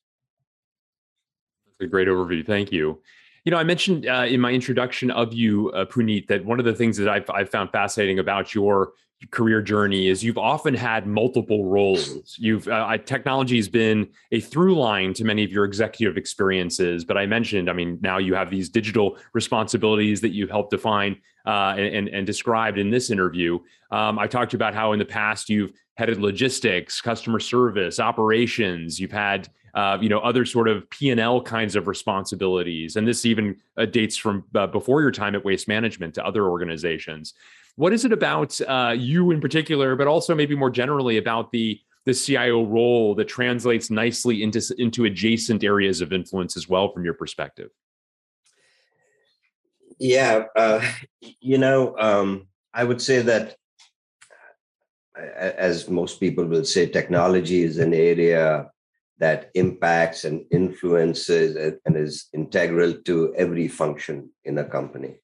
That's 1.65 1.87
a 1.87 1.87
great 1.87 2.09
overview. 2.09 2.45
Thank 2.45 2.73
you. 2.73 3.01
You 3.43 3.51
know, 3.51 3.57
I 3.57 3.63
mentioned 3.63 4.07
uh, 4.07 4.25
in 4.27 4.39
my 4.39 4.51
introduction 4.51 5.09
of 5.09 5.33
you, 5.33 5.71
uh, 5.71 5.85
Puneet, 5.85 6.27
that 6.27 6.45
one 6.45 6.59
of 6.59 6.65
the 6.65 6.75
things 6.75 6.97
that 6.97 7.09
I've, 7.09 7.27
I've 7.29 7.49
found 7.49 7.71
fascinating 7.71 8.19
about 8.19 8.53
your 8.53 8.93
career 9.29 9.61
journey 9.61 10.07
is 10.07 10.23
you've 10.23 10.37
often 10.37 10.73
had 10.73 11.05
multiple 11.05 11.65
roles. 11.65 12.35
You've 12.37 12.67
uh, 12.67 12.97
technology 12.99 13.55
has 13.57 13.69
been 13.69 14.09
a 14.31 14.39
through 14.39 14.75
line 14.75 15.13
to 15.15 15.23
many 15.23 15.43
of 15.43 15.51
your 15.51 15.65
executive 15.65 16.17
experiences. 16.17 17.05
But 17.05 17.17
I 17.17 17.25
mentioned, 17.25 17.69
I 17.69 17.73
mean, 17.73 17.99
now 18.01 18.17
you 18.17 18.33
have 18.35 18.49
these 18.49 18.69
digital 18.69 19.17
responsibilities 19.33 20.21
that 20.21 20.29
you 20.29 20.47
helped 20.47 20.71
define 20.71 21.17
uh, 21.45 21.75
and, 21.77 22.07
and 22.09 22.25
described 22.25 22.77
in 22.77 22.89
this 22.89 23.09
interview. 23.09 23.59
Um, 23.91 24.17
I 24.19 24.27
talked 24.27 24.53
about 24.53 24.73
how 24.73 24.93
in 24.93 24.99
the 24.99 25.05
past 25.05 25.49
you've 25.49 25.73
headed 25.95 26.19
logistics, 26.19 27.01
customer 27.01 27.39
service, 27.39 27.99
operations. 27.99 28.99
You've 28.99 29.11
had 29.11 29.49
uh, 29.73 29.97
you 30.01 30.09
know 30.09 30.19
other 30.19 30.45
sort 30.45 30.67
of 30.67 30.89
p&l 30.89 31.41
kinds 31.41 31.75
of 31.75 31.87
responsibilities 31.87 32.95
and 32.95 33.07
this 33.07 33.25
even 33.25 33.55
uh, 33.77 33.85
dates 33.85 34.17
from 34.17 34.43
uh, 34.55 34.67
before 34.67 35.01
your 35.01 35.11
time 35.11 35.35
at 35.35 35.43
waste 35.45 35.67
management 35.67 36.13
to 36.13 36.25
other 36.25 36.47
organizations 36.47 37.33
what 37.75 37.93
is 37.93 38.05
it 38.05 38.11
about 38.11 38.59
uh, 38.61 38.93
you 38.97 39.31
in 39.31 39.41
particular, 39.41 39.95
but 39.95 40.07
also 40.07 40.35
maybe 40.35 40.55
more 40.55 40.69
generally 40.69 41.17
about 41.17 41.51
the 41.51 41.79
the 42.05 42.13
CIO 42.13 42.65
role 42.65 43.13
that 43.15 43.27
translates 43.27 43.89
nicely 43.89 44.43
into 44.43 44.61
into 44.77 45.05
adjacent 45.05 45.63
areas 45.63 46.01
of 46.01 46.11
influence 46.11 46.57
as 46.57 46.67
well, 46.67 46.91
from 46.91 47.05
your 47.05 47.13
perspective? 47.13 47.69
Yeah, 49.99 50.45
uh, 50.55 50.83
you 51.39 51.59
know, 51.59 51.95
um, 51.97 52.47
I 52.73 52.83
would 52.83 53.01
say 53.01 53.21
that, 53.21 53.55
as 55.15 55.89
most 55.89 56.19
people 56.19 56.45
will 56.45 56.65
say, 56.65 56.87
technology 56.87 57.61
is 57.63 57.77
an 57.77 57.93
area 57.93 58.71
that 59.21 59.51
impacts 59.53 60.25
and 60.25 60.45
influences 60.51 61.55
and 61.85 61.95
is 61.95 62.27
integral 62.33 62.91
to 63.05 63.33
every 63.35 63.67
function 63.67 64.31
in 64.43 64.57
a 64.57 64.63
company. 64.63 65.17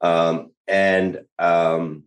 Um, 0.00 0.52
and 0.66 1.20
um, 1.38 2.04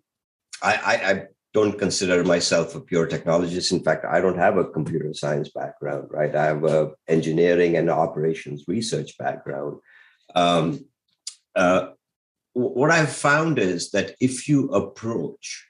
I, 0.62 0.74
I, 0.74 1.24
don't 1.52 1.80
consider 1.80 2.24
myself 2.24 2.76
a 2.76 2.80
pure 2.80 3.08
technologist. 3.08 3.72
In 3.72 3.84
fact, 3.84 4.06
I 4.06 4.22
don't 4.22 4.38
have 4.38 4.58
a 4.58 4.66
computer 4.66 5.12
science 5.16 5.50
background, 5.50 6.08
right? 6.12 6.36
I 6.36 6.46
have 6.46 6.64
a 6.64 6.92
engineering 7.08 7.76
and 7.76 7.90
operations 7.90 8.66
research 8.68 9.18
background. 9.18 9.80
Um, 10.36 10.86
uh, 11.56 11.88
what 12.54 12.92
I've 12.92 13.12
found 13.12 13.58
is 13.58 13.90
that 13.92 14.16
if 14.20 14.48
you 14.48 14.68
approach 14.70 15.66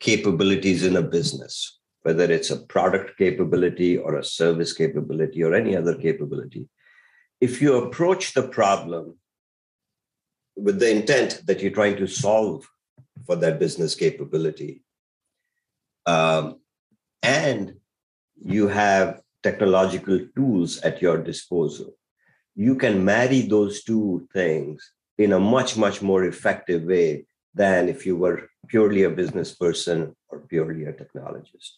capabilities 0.00 0.84
in 0.84 0.96
a 0.96 1.02
business, 1.02 1.77
whether 2.02 2.24
it's 2.24 2.50
a 2.50 2.56
product 2.56 3.16
capability 3.18 3.96
or 3.96 4.16
a 4.16 4.24
service 4.24 4.72
capability 4.72 5.42
or 5.42 5.54
any 5.54 5.76
other 5.76 5.94
capability, 5.94 6.68
if 7.40 7.60
you 7.62 7.76
approach 7.76 8.34
the 8.34 8.46
problem 8.48 9.18
with 10.56 10.80
the 10.80 10.90
intent 10.90 11.42
that 11.46 11.60
you're 11.60 11.70
trying 11.70 11.96
to 11.96 12.06
solve 12.06 12.66
for 13.26 13.36
that 13.36 13.58
business 13.58 13.94
capability, 13.94 14.82
um, 16.06 16.60
and 17.22 17.74
you 18.42 18.68
have 18.68 19.20
technological 19.42 20.20
tools 20.34 20.78
at 20.80 21.02
your 21.02 21.18
disposal, 21.18 21.94
you 22.54 22.74
can 22.74 23.04
marry 23.04 23.42
those 23.42 23.84
two 23.84 24.26
things 24.32 24.92
in 25.16 25.32
a 25.32 25.38
much, 25.38 25.76
much 25.76 26.00
more 26.02 26.24
effective 26.24 26.84
way 26.84 27.26
than 27.54 27.88
if 27.88 28.06
you 28.06 28.16
were 28.16 28.48
purely 28.68 29.02
a 29.04 29.10
business 29.10 29.54
person 29.54 30.14
or 30.28 30.40
purely 30.40 30.84
a 30.84 30.92
technologist. 30.92 31.72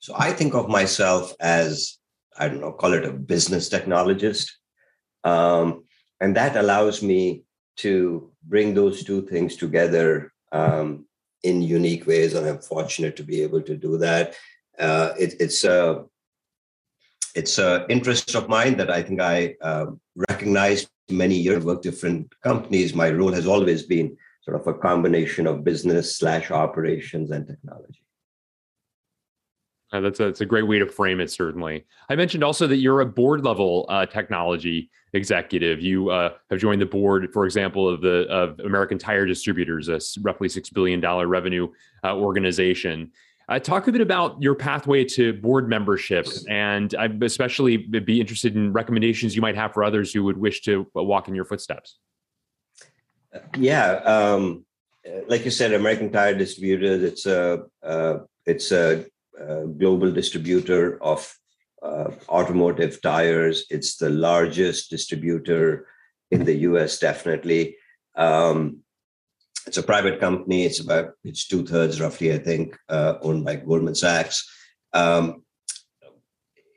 So 0.00 0.14
I 0.18 0.32
think 0.32 0.54
of 0.54 0.68
myself 0.68 1.34
as, 1.40 1.98
I 2.38 2.48
don't 2.48 2.60
know, 2.60 2.72
call 2.72 2.94
it 2.94 3.04
a 3.04 3.12
business 3.12 3.68
technologist. 3.68 4.50
Um, 5.24 5.84
and 6.20 6.34
that 6.36 6.56
allows 6.56 7.02
me 7.02 7.44
to 7.76 8.30
bring 8.42 8.74
those 8.74 9.04
two 9.04 9.22
things 9.26 9.56
together 9.56 10.32
um, 10.52 11.06
in 11.42 11.62
unique 11.62 12.06
ways, 12.06 12.34
and 12.34 12.46
I'm 12.46 12.58
fortunate 12.58 13.16
to 13.16 13.22
be 13.22 13.42
able 13.42 13.62
to 13.62 13.76
do 13.76 13.98
that. 13.98 14.34
Uh, 14.78 15.12
it, 15.18 15.34
it's 15.38 15.64
a 15.64 16.04
it's 17.34 17.58
an 17.58 17.84
interest 17.88 18.34
of 18.34 18.48
mine 18.48 18.76
that 18.78 18.90
I 18.90 19.02
think 19.02 19.20
I 19.20 19.54
uh, 19.62 19.86
recognize 20.28 20.88
many 21.10 21.36
years. 21.36 21.64
work 21.64 21.82
different 21.82 22.32
companies. 22.42 22.94
My 22.94 23.10
role 23.10 23.32
has 23.32 23.46
always 23.46 23.84
been 23.84 24.16
sort 24.42 24.60
of 24.60 24.66
a 24.66 24.78
combination 24.78 25.46
of 25.46 25.64
business 25.64 26.16
slash 26.16 26.50
operations 26.50 27.30
and 27.30 27.46
technology. 27.46 28.02
Uh, 29.92 30.00
that's 30.00 30.20
a, 30.20 30.24
that's 30.24 30.40
a 30.40 30.46
great 30.46 30.66
way 30.66 30.78
to 30.78 30.86
frame 30.86 31.20
it, 31.20 31.30
certainly. 31.30 31.84
I 32.08 32.16
mentioned 32.16 32.44
also 32.44 32.66
that 32.66 32.76
you're 32.76 33.00
a 33.00 33.06
board 33.06 33.44
level 33.44 33.86
uh, 33.88 34.06
technology 34.06 34.90
executive. 35.12 35.80
You 35.80 36.10
uh, 36.10 36.34
have 36.50 36.60
joined 36.60 36.80
the 36.80 36.86
board, 36.86 37.32
for 37.32 37.44
example, 37.44 37.88
of 37.88 38.00
the 38.00 38.26
of 38.28 38.60
American 38.60 38.98
Tire 38.98 39.26
Distributors, 39.26 39.88
a 39.88 40.00
roughly 40.22 40.48
$6 40.48 40.72
billion 40.72 41.00
revenue 41.00 41.68
uh, 42.04 42.16
organization. 42.16 43.10
Uh, 43.48 43.58
talk 43.58 43.88
a 43.88 43.92
bit 43.92 44.00
about 44.00 44.40
your 44.40 44.54
pathway 44.54 45.04
to 45.04 45.32
board 45.32 45.68
membership, 45.68 46.28
and 46.48 46.94
I'd 46.94 47.20
especially 47.20 47.78
be 47.78 48.20
interested 48.20 48.54
in 48.54 48.72
recommendations 48.72 49.34
you 49.34 49.42
might 49.42 49.56
have 49.56 49.74
for 49.74 49.82
others 49.82 50.12
who 50.12 50.22
would 50.22 50.36
wish 50.36 50.60
to 50.62 50.86
walk 50.94 51.26
in 51.26 51.34
your 51.34 51.44
footsteps. 51.44 51.98
Yeah, 53.58 53.94
um, 54.04 54.64
like 55.26 55.44
you 55.44 55.50
said, 55.50 55.72
American 55.72 56.12
Tire 56.12 56.34
Distributors. 56.34 57.02
It's 57.02 57.26
a 57.26 57.64
uh, 57.82 58.18
it's 58.46 58.70
a 58.70 59.06
uh, 59.40 59.64
global 59.64 60.12
distributor 60.12 61.02
of 61.02 61.34
uh, 61.82 62.10
automotive 62.28 63.00
tires. 63.00 63.64
It's 63.70 63.96
the 63.96 64.10
largest 64.10 64.90
distributor 64.90 65.86
in 66.30 66.44
the 66.44 66.54
US, 66.68 66.98
definitely. 66.98 67.76
Um, 68.16 68.80
it's 69.66 69.78
a 69.78 69.82
private 69.82 70.20
company. 70.20 70.64
It's 70.64 70.80
about 70.80 71.12
it's 71.24 71.46
two 71.46 71.66
thirds, 71.66 72.00
roughly, 72.00 72.32
I 72.32 72.38
think, 72.38 72.76
uh, 72.88 73.14
owned 73.22 73.44
by 73.44 73.56
Goldman 73.56 73.94
Sachs. 73.94 74.48
Um, 74.92 75.44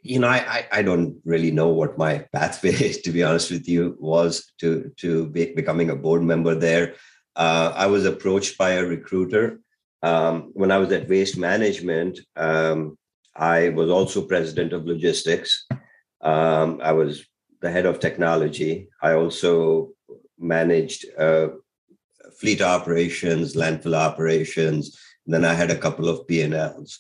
you 0.02 0.20
know, 0.20 0.28
I, 0.28 0.66
I 0.72 0.82
don't 0.82 1.16
really 1.24 1.50
know 1.52 1.70
what 1.70 1.98
my 1.98 2.26
pathway, 2.34 2.92
to 3.04 3.12
be 3.12 3.24
honest 3.24 3.52
with 3.52 3.68
you, 3.68 3.96
was 4.00 4.52
to 4.60 4.92
to 4.98 5.28
be, 5.28 5.54
becoming 5.54 5.90
a 5.90 5.96
board 5.96 6.24
member 6.24 6.56
there. 6.56 6.96
Uh, 7.36 7.74
I 7.76 7.88
was 7.88 8.06
approached 8.06 8.58
by 8.58 8.72
a 8.72 8.86
recruiter 8.86 9.60
um, 10.04 10.52
when 10.54 10.72
I 10.72 10.78
was 10.78 10.92
at 10.92 11.08
Waste 11.08 11.38
Management, 11.38 12.20
um, 12.36 12.98
I 13.36 13.70
was 13.70 13.90
also 13.90 14.22
president 14.22 14.74
of 14.74 14.86
logistics. 14.86 15.66
Um, 16.22 16.80
I 16.84 16.92
was 16.92 17.26
the 17.62 17.72
head 17.72 17.86
of 17.86 18.00
technology. 18.00 18.90
I 19.02 19.14
also 19.14 19.92
managed 20.38 21.06
uh, 21.18 21.48
fleet 22.40 22.62
operations, 22.62 23.56
landfill 23.56 23.96
operations. 23.96 25.00
then 25.26 25.46
I 25.46 25.54
had 25.54 25.72
a 25.72 25.78
couple 25.78 26.10
of 26.10 26.28
P&Ls. 26.28 27.00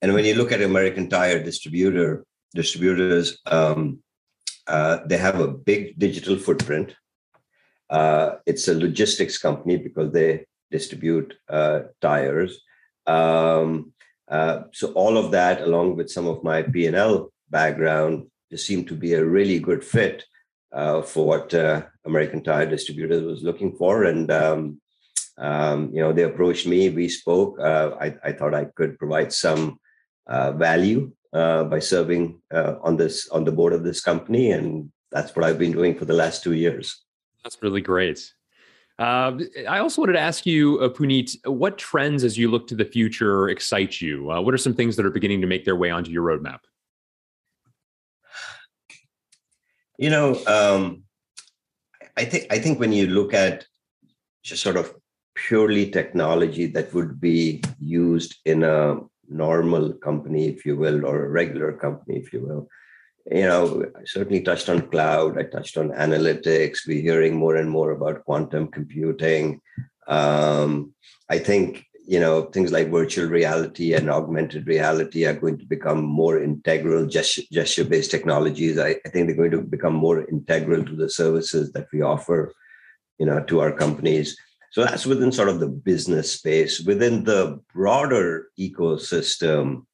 And 0.00 0.14
when 0.14 0.24
you 0.24 0.34
look 0.34 0.52
at 0.52 0.62
American 0.62 1.08
Tire 1.08 1.42
distributor 1.42 2.24
distributors, 2.54 3.38
um, 3.46 3.98
uh, 4.68 4.98
they 5.06 5.16
have 5.16 5.40
a 5.40 5.48
big 5.48 5.98
digital 5.98 6.36
footprint. 6.36 6.94
Uh, 7.90 8.36
it's 8.46 8.68
a 8.68 8.74
logistics 8.74 9.38
company 9.38 9.76
because 9.76 10.12
they 10.12 10.46
distribute 10.76 11.30
uh, 11.48 11.80
tires. 12.00 12.52
Um, 13.06 13.92
uh, 14.36 14.56
so 14.72 14.86
all 15.02 15.16
of 15.16 15.30
that, 15.30 15.56
along 15.68 15.88
with 15.96 16.10
some 16.10 16.26
of 16.26 16.42
my 16.42 16.58
P&L 16.62 17.32
background, 17.48 18.14
just 18.50 18.66
seemed 18.66 18.88
to 18.88 18.96
be 19.04 19.12
a 19.14 19.24
really 19.36 19.58
good 19.68 19.82
fit 19.84 20.24
uh, 20.72 21.00
for 21.02 21.24
what 21.32 21.54
uh, 21.54 21.82
American 22.04 22.42
Tire 22.42 22.66
Distributors 22.66 23.22
was 23.22 23.44
looking 23.48 23.72
for. 23.76 24.04
And 24.10 24.30
um, 24.32 24.80
um, 25.38 25.78
you 25.94 26.00
know, 26.02 26.12
they 26.12 26.24
approached 26.24 26.66
me. 26.66 26.90
We 26.90 27.08
spoke. 27.08 27.52
Uh, 27.60 27.90
I, 28.04 28.08
I, 28.28 28.32
thought 28.32 28.54
I 28.54 28.64
could 28.76 28.98
provide 28.98 29.32
some 29.32 29.78
uh, 30.26 30.52
value 30.52 31.12
by 31.72 31.80
serving 31.80 32.40
on 32.86 32.96
this 32.96 33.28
on 33.36 33.44
the 33.44 33.56
board 33.58 33.72
of 33.72 33.82
this 33.82 34.00
company, 34.00 34.52
and 34.56 34.90
that's 35.10 35.34
what 35.34 35.44
I've 35.44 35.62
been 35.64 35.76
doing 35.78 35.94
for 35.98 36.06
the 36.06 36.20
last 36.22 36.42
two 36.44 36.56
years. 36.64 36.86
That's 37.42 37.60
really 37.62 37.84
great. 37.92 38.20
Uh, 38.98 39.38
I 39.68 39.78
also 39.78 40.02
wanted 40.02 40.12
to 40.12 40.20
ask 40.20 40.46
you, 40.46 40.78
uh, 40.78 40.88
Puneet, 40.88 41.36
what 41.46 41.78
trends 41.78 42.22
as 42.22 42.38
you 42.38 42.48
look 42.48 42.68
to 42.68 42.76
the 42.76 42.84
future 42.84 43.48
excite 43.48 44.00
you? 44.00 44.30
Uh, 44.30 44.40
what 44.40 44.54
are 44.54 44.58
some 44.58 44.74
things 44.74 44.94
that 44.96 45.04
are 45.04 45.10
beginning 45.10 45.40
to 45.40 45.48
make 45.48 45.64
their 45.64 45.74
way 45.74 45.90
onto 45.90 46.12
your 46.12 46.22
roadmap? 46.22 46.60
You 49.98 50.10
know, 50.10 50.44
um, 50.46 51.02
I 52.16 52.24
think 52.24 52.46
I 52.50 52.58
think 52.58 52.78
when 52.78 52.92
you 52.92 53.06
look 53.06 53.34
at 53.34 53.64
just 54.42 54.62
sort 54.62 54.76
of 54.76 54.94
purely 55.34 55.90
technology 55.90 56.66
that 56.66 56.92
would 56.94 57.20
be 57.20 57.62
used 57.80 58.36
in 58.44 58.62
a 58.62 58.98
normal 59.28 59.92
company, 59.94 60.48
if 60.48 60.64
you 60.64 60.76
will, 60.76 61.04
or 61.04 61.24
a 61.24 61.30
regular 61.30 61.72
company, 61.72 62.16
if 62.18 62.32
you 62.32 62.44
will, 62.46 62.68
you 63.30 63.42
know, 63.42 63.84
I 63.96 64.04
certainly 64.04 64.42
touched 64.42 64.68
on 64.68 64.88
cloud. 64.88 65.38
I 65.38 65.44
touched 65.44 65.78
on 65.78 65.90
analytics. 65.90 66.86
We're 66.86 67.00
hearing 67.00 67.36
more 67.36 67.56
and 67.56 67.70
more 67.70 67.92
about 67.92 68.24
quantum 68.24 68.68
computing. 68.68 69.60
Um, 70.06 70.92
I 71.30 71.38
think 71.38 71.86
you 72.06 72.20
know 72.20 72.42
things 72.42 72.70
like 72.70 72.90
virtual 72.90 73.28
reality 73.28 73.94
and 73.94 74.10
augmented 74.10 74.66
reality 74.66 75.24
are 75.24 75.32
going 75.32 75.58
to 75.58 75.64
become 75.64 76.02
more 76.02 76.42
integral 76.42 77.06
gesture 77.06 77.84
based 77.84 78.10
technologies 78.10 78.78
I, 78.78 78.96
I, 79.06 79.08
think 79.08 79.26
they're 79.26 79.36
going 79.36 79.52
to 79.52 79.62
become 79.62 79.94
more 79.94 80.28
integral 80.28 80.84
to 80.84 80.96
the 80.96 81.08
services 81.08 81.72
that 81.72 81.86
we 81.92 82.02
offer 82.02 82.52
you 83.18 83.26
know 83.26 83.42
to 83.44 83.60
our 83.60 83.72
companies 83.72 84.36
so 84.70 84.84
that's 84.84 85.06
within 85.06 85.32
sort 85.32 85.48
of 85.48 85.60
the 85.60 85.68
business 85.68 86.32
space 86.32 86.80
within 86.80 87.24
the 87.24 87.60
broader 87.72 88.48
ecosystem 88.60 89.86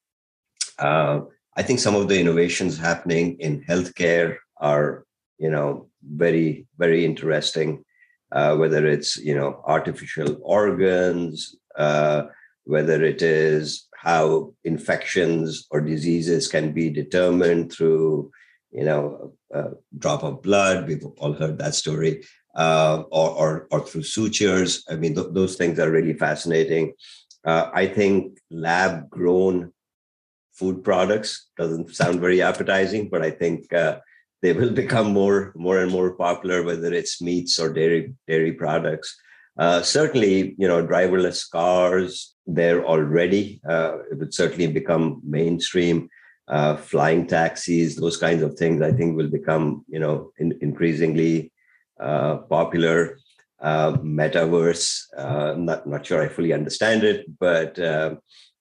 uh, 0.79 1.21
I 1.57 1.63
think 1.63 1.79
some 1.79 1.95
of 1.95 2.07
the 2.07 2.19
innovations 2.19 2.77
happening 2.77 3.37
in 3.39 3.63
healthcare 3.63 4.37
are, 4.57 5.05
you 5.37 5.49
know, 5.49 5.89
very, 6.03 6.67
very 6.77 7.03
interesting. 7.05 7.83
Uh, 8.31 8.55
whether 8.55 8.87
it's, 8.87 9.17
you 9.17 9.35
know, 9.35 9.61
artificial 9.65 10.39
organs, 10.41 11.55
uh, 11.77 12.23
whether 12.63 13.03
it 13.03 13.21
is 13.21 13.89
how 13.97 14.53
infections 14.63 15.67
or 15.69 15.81
diseases 15.81 16.47
can 16.47 16.71
be 16.71 16.89
determined 16.89 17.73
through, 17.73 18.31
you 18.71 18.85
know, 18.85 19.33
a, 19.53 19.71
drop 19.97 20.23
of 20.23 20.41
blood. 20.41 20.87
We've 20.87 21.05
all 21.17 21.33
heard 21.33 21.59
that 21.59 21.75
story. 21.75 22.23
Uh, 22.55 23.03
or, 23.11 23.29
or, 23.29 23.67
or 23.71 23.79
through 23.79 24.03
sutures. 24.03 24.83
I 24.89 24.95
mean, 24.95 25.15
th- 25.15 25.27
those 25.31 25.55
things 25.55 25.79
are 25.79 25.89
really 25.89 26.13
fascinating. 26.13 26.91
Uh, 27.45 27.69
I 27.73 27.87
think 27.87 28.39
lab 28.49 29.09
grown 29.09 29.71
food 30.53 30.83
products. 30.83 31.49
Doesn't 31.57 31.95
sound 31.95 32.19
very 32.19 32.41
appetizing, 32.41 33.09
but 33.09 33.21
I 33.21 33.31
think 33.31 33.71
uh, 33.73 33.99
they 34.41 34.53
will 34.53 34.71
become 34.83 35.11
more, 35.13 35.53
more 35.55 35.79
and 35.79 35.91
more 35.91 36.15
popular, 36.15 36.63
whether 36.63 36.93
it's 36.93 37.21
meats 37.21 37.59
or 37.59 37.71
dairy 37.71 38.13
dairy 38.27 38.53
products. 38.53 39.15
Uh, 39.57 39.81
certainly, 39.81 40.55
you 40.57 40.67
know, 40.67 40.85
driverless 40.85 41.49
cars 41.49 42.35
they're 42.47 42.85
already. 42.85 43.61
Uh, 43.67 43.97
it 44.11 44.17
would 44.17 44.33
certainly 44.33 44.67
become 44.67 45.21
mainstream. 45.23 46.09
Uh, 46.47 46.75
flying 46.75 47.25
taxis, 47.27 47.95
those 47.95 48.17
kinds 48.17 48.41
of 48.41 48.55
things, 48.55 48.81
I 48.81 48.91
think, 48.91 49.15
will 49.15 49.29
become 49.29 49.85
you 49.87 49.99
know 49.99 50.31
in, 50.37 50.57
increasingly 50.61 51.51
uh, 51.99 52.37
popular. 52.37 53.19
Uh, 53.61 53.93
metaverse, 53.97 55.03
not 55.57 55.85
not 55.87 56.05
sure 56.05 56.21
I 56.21 56.27
fully 56.27 56.51
understand 56.51 57.03
it, 57.03 57.25
but 57.39 57.77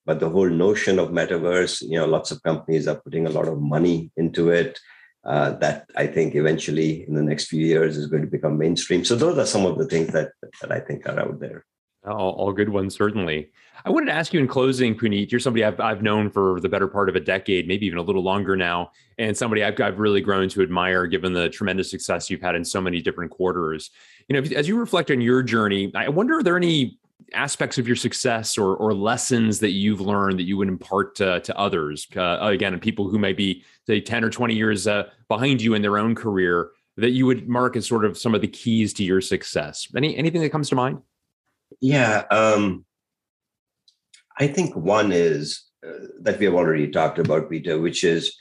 but 0.06 0.20
the 0.20 0.28
whole 0.28 0.48
notion 0.48 0.98
of 0.98 1.10
metaverse, 1.10 1.82
you 1.82 1.98
know, 1.98 2.06
lots 2.06 2.30
of 2.30 2.42
companies 2.42 2.88
are 2.88 3.00
putting 3.00 3.26
a 3.26 3.30
lot 3.30 3.48
of 3.48 3.60
money 3.60 4.10
into 4.16 4.50
it. 4.50 4.78
Uh, 5.22 5.50
that 5.58 5.84
I 5.96 6.06
think 6.06 6.34
eventually 6.34 7.06
in 7.06 7.14
the 7.14 7.22
next 7.22 7.48
few 7.48 7.64
years 7.64 7.98
is 7.98 8.06
going 8.06 8.22
to 8.22 8.30
become 8.30 8.56
mainstream. 8.56 9.04
So 9.04 9.16
those 9.16 9.36
are 9.36 9.44
some 9.44 9.66
of 9.66 9.76
the 9.76 9.84
things 9.84 10.12
that 10.14 10.30
that 10.62 10.72
I 10.72 10.80
think 10.80 11.06
are 11.06 11.20
out 11.20 11.38
there. 11.40 11.66
All, 12.08 12.30
all, 12.30 12.52
good 12.52 12.70
ones, 12.70 12.94
certainly. 12.94 13.50
I 13.84 13.90
wanted 13.90 14.06
to 14.06 14.12
ask 14.12 14.32
you 14.32 14.40
in 14.40 14.48
closing, 14.48 14.94
Puneet. 14.94 15.30
You're 15.30 15.38
somebody 15.38 15.64
I've, 15.64 15.78
I've 15.80 16.02
known 16.02 16.30
for 16.30 16.58
the 16.58 16.68
better 16.68 16.88
part 16.88 17.10
of 17.10 17.16
a 17.16 17.20
decade, 17.20 17.68
maybe 17.68 17.84
even 17.84 17.98
a 17.98 18.02
little 18.02 18.22
longer 18.22 18.56
now, 18.56 18.92
and 19.18 19.36
somebody 19.36 19.62
I've, 19.62 19.78
I've 19.78 19.98
really 19.98 20.22
grown 20.22 20.48
to 20.48 20.62
admire 20.62 21.06
given 21.06 21.34
the 21.34 21.50
tremendous 21.50 21.90
success 21.90 22.30
you've 22.30 22.40
had 22.40 22.54
in 22.54 22.64
so 22.64 22.80
many 22.80 23.02
different 23.02 23.30
quarters. 23.30 23.90
You 24.28 24.40
know, 24.40 24.56
as 24.56 24.66
you 24.66 24.78
reflect 24.78 25.10
on 25.10 25.20
your 25.20 25.42
journey, 25.42 25.92
I 25.94 26.08
wonder 26.08 26.38
are 26.38 26.42
there 26.42 26.56
any 26.56 26.98
aspects 27.34 27.78
of 27.78 27.86
your 27.86 27.96
success 27.96 28.58
or, 28.58 28.76
or 28.76 28.94
lessons 28.94 29.60
that 29.60 29.70
you've 29.70 30.00
learned 30.00 30.38
that 30.38 30.44
you 30.44 30.56
would 30.56 30.68
impart 30.68 31.16
to, 31.16 31.40
to 31.40 31.58
others? 31.58 32.06
Uh, 32.16 32.38
again, 32.40 32.72
and 32.72 32.82
people 32.82 33.08
who 33.08 33.18
may 33.18 33.32
be, 33.32 33.64
say, 33.86 34.00
10 34.00 34.24
or 34.24 34.30
20 34.30 34.54
years 34.54 34.86
uh, 34.86 35.04
behind 35.28 35.62
you 35.62 35.74
in 35.74 35.82
their 35.82 35.98
own 35.98 36.14
career 36.14 36.70
that 36.96 37.10
you 37.10 37.26
would 37.26 37.48
mark 37.48 37.76
as 37.76 37.86
sort 37.86 38.04
of 38.04 38.18
some 38.18 38.34
of 38.34 38.40
the 38.40 38.48
keys 38.48 38.92
to 38.94 39.04
your 39.04 39.20
success. 39.20 39.86
Any 39.96 40.16
anything 40.16 40.42
that 40.42 40.50
comes 40.50 40.68
to 40.68 40.74
mind? 40.74 40.98
Yeah, 41.80 42.24
um, 42.30 42.84
I 44.38 44.48
think 44.48 44.74
one 44.76 45.12
is 45.12 45.64
uh, 45.86 46.06
that 46.20 46.38
we 46.38 46.46
have 46.46 46.54
already 46.54 46.88
talked 46.88 47.18
about, 47.18 47.50
Peter, 47.50 47.80
which 47.80 48.04
is 48.04 48.34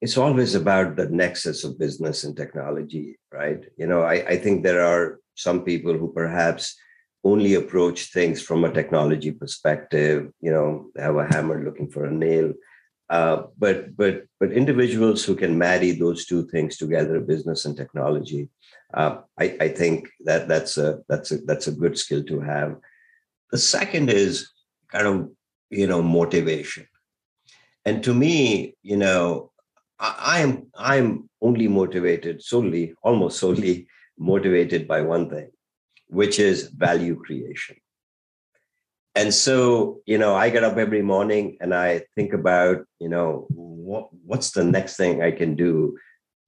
it's 0.00 0.18
always 0.18 0.54
about 0.54 0.96
the 0.96 1.08
nexus 1.08 1.64
of 1.64 1.78
business 1.78 2.24
and 2.24 2.36
technology, 2.36 3.16
right? 3.32 3.64
You 3.76 3.86
know, 3.86 4.02
I, 4.02 4.14
I 4.26 4.36
think 4.36 4.62
there 4.62 4.84
are 4.84 5.18
some 5.34 5.64
people 5.64 5.96
who 5.96 6.12
perhaps 6.12 6.76
only 7.24 7.54
approach 7.54 8.12
things 8.12 8.42
from 8.42 8.64
a 8.64 8.72
technology 8.72 9.32
perspective. 9.32 10.30
You 10.40 10.52
know, 10.52 10.90
have 10.96 11.16
a 11.16 11.26
hammer 11.26 11.64
looking 11.64 11.90
for 11.90 12.04
a 12.04 12.10
nail. 12.10 12.52
Uh, 13.10 13.44
but 13.58 13.96
but 13.96 14.24
but 14.40 14.50
individuals 14.52 15.24
who 15.24 15.34
can 15.34 15.58
marry 15.58 15.92
those 15.92 16.24
two 16.24 16.46
things 16.46 16.76
together, 16.76 17.20
business 17.20 17.64
and 17.66 17.76
technology, 17.76 18.48
uh, 18.94 19.18
I, 19.38 19.56
I 19.60 19.68
think 19.68 20.08
that 20.24 20.48
that's 20.48 20.78
a 20.78 21.00
that's 21.08 21.30
a 21.30 21.38
that's 21.38 21.66
a 21.66 21.72
good 21.72 21.98
skill 21.98 22.22
to 22.24 22.40
have. 22.40 22.76
The 23.52 23.58
second 23.58 24.08
is 24.10 24.50
kind 24.90 25.06
of 25.06 25.30
you 25.68 25.86
know 25.86 26.02
motivation, 26.02 26.86
and 27.84 28.02
to 28.04 28.14
me, 28.14 28.74
you 28.82 28.96
know, 28.96 29.52
I, 29.98 30.40
am 30.40 30.66
I'm 30.74 31.28
only 31.42 31.68
motivated 31.68 32.42
solely, 32.42 32.94
almost 33.02 33.38
solely 33.38 33.86
motivated 34.18 34.88
by 34.88 35.02
one 35.02 35.28
thing, 35.28 35.50
which 36.08 36.38
is 36.38 36.68
value 36.68 37.16
creation. 37.16 37.76
And 39.14 39.32
so, 39.32 40.00
you 40.06 40.18
know, 40.18 40.34
I 40.34 40.50
get 40.50 40.64
up 40.64 40.76
every 40.76 41.02
morning 41.02 41.56
and 41.60 41.72
I 41.72 42.02
think 42.16 42.32
about, 42.32 42.84
you 42.98 43.08
know, 43.08 43.46
what, 43.50 44.08
what's 44.24 44.50
the 44.50 44.64
next 44.64 44.96
thing 44.96 45.22
I 45.22 45.30
can 45.30 45.54
do 45.54 45.96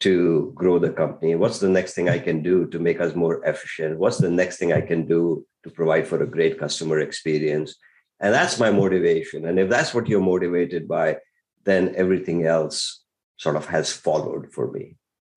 to 0.00 0.52
grow 0.54 0.78
the 0.78 0.90
company? 0.90 1.36
What's 1.36 1.60
the 1.60 1.68
next 1.68 1.94
thing 1.94 2.08
I 2.08 2.18
can 2.18 2.42
do 2.42 2.66
to 2.68 2.78
make 2.78 3.00
us 3.00 3.14
more 3.14 3.44
efficient? 3.44 3.98
What's 3.98 4.18
the 4.18 4.30
next 4.30 4.58
thing 4.58 4.72
I 4.72 4.80
can 4.80 5.06
do 5.06 5.46
to 5.62 5.70
provide 5.70 6.08
for 6.08 6.22
a 6.22 6.26
great 6.26 6.58
customer 6.58 6.98
experience? 6.98 7.76
And 8.20 8.34
that's 8.34 8.58
my 8.58 8.70
motivation. 8.70 9.46
And 9.46 9.58
if 9.58 9.68
that's 9.70 9.94
what 9.94 10.08
you're 10.08 10.20
motivated 10.20 10.88
by, 10.88 11.18
then 11.64 11.94
everything 11.96 12.46
else 12.46 13.02
sort 13.36 13.56
of 13.56 13.66
has 13.66 13.92
followed 13.92 14.52
for 14.52 14.70
me. 14.72 14.96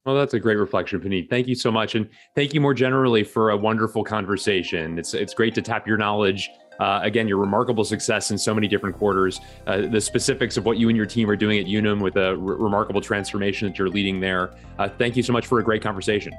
Well, 0.10 0.18
that's 0.18 0.34
a 0.34 0.40
great 0.40 0.58
reflection, 0.58 1.00
Puneet. 1.00 1.30
Thank 1.30 1.48
you 1.48 1.54
so 1.54 1.72
much, 1.72 1.94
and 1.94 2.10
thank 2.34 2.56
you 2.56 2.60
more 2.60 2.74
generally 2.74 3.24
for 3.24 3.52
a 3.52 3.58
wonderful 3.58 4.04
conversation. 4.04 4.98
It's 4.98 5.14
it's 5.14 5.36
great 5.36 5.54
to 5.54 5.62
tap 5.62 5.86
your 5.88 5.98
knowledge. 5.98 6.50
Uh, 6.80 7.00
again, 7.04 7.28
your 7.28 7.38
remarkable 7.38 7.84
success 7.84 8.32
in 8.32 8.38
so 8.40 8.52
many 8.52 8.68
different 8.68 8.96
quarters, 8.96 9.40
uh, 9.68 9.82
the 9.82 10.02
specifics 10.02 10.58
of 10.58 10.66
what 10.66 10.80
you 10.80 10.90
and 10.90 10.98
your 10.98 11.06
team 11.06 11.30
are 11.30 11.36
doing 11.36 11.60
at 11.60 11.68
Unum 11.68 12.00
with 12.00 12.16
a 12.16 12.36
remarkable 12.38 13.02
transformation 13.02 13.68
that 13.68 13.78
you're 13.78 13.88
leading 13.88 14.20
there. 14.20 14.56
Uh, 14.80 14.90
thank 14.90 15.16
you 15.16 15.22
so 15.22 15.32
much 15.32 15.46
for 15.46 15.60
a 15.60 15.64
great 15.64 15.84
conversation. 15.84 16.34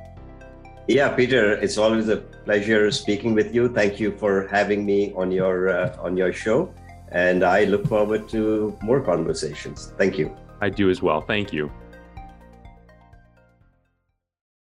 Yeah, 0.88 1.14
Peter, 1.14 1.52
it's 1.52 1.78
always 1.78 2.08
a 2.08 2.16
pleasure 2.16 2.90
speaking 2.90 3.34
with 3.34 3.54
you. 3.54 3.68
Thank 3.68 4.00
you 4.00 4.18
for 4.18 4.48
having 4.48 4.84
me 4.84 5.12
on 5.14 5.30
your 5.30 5.68
uh, 5.68 5.96
on 6.00 6.16
your 6.16 6.32
show, 6.32 6.74
and 7.12 7.44
I 7.44 7.66
look 7.66 7.86
forward 7.86 8.28
to 8.30 8.76
more 8.82 9.00
conversations. 9.00 9.92
Thank 9.96 10.18
you. 10.18 10.36
I 10.60 10.70
do 10.70 10.90
as 10.90 11.02
well. 11.02 11.20
Thank 11.20 11.52
you. 11.52 11.70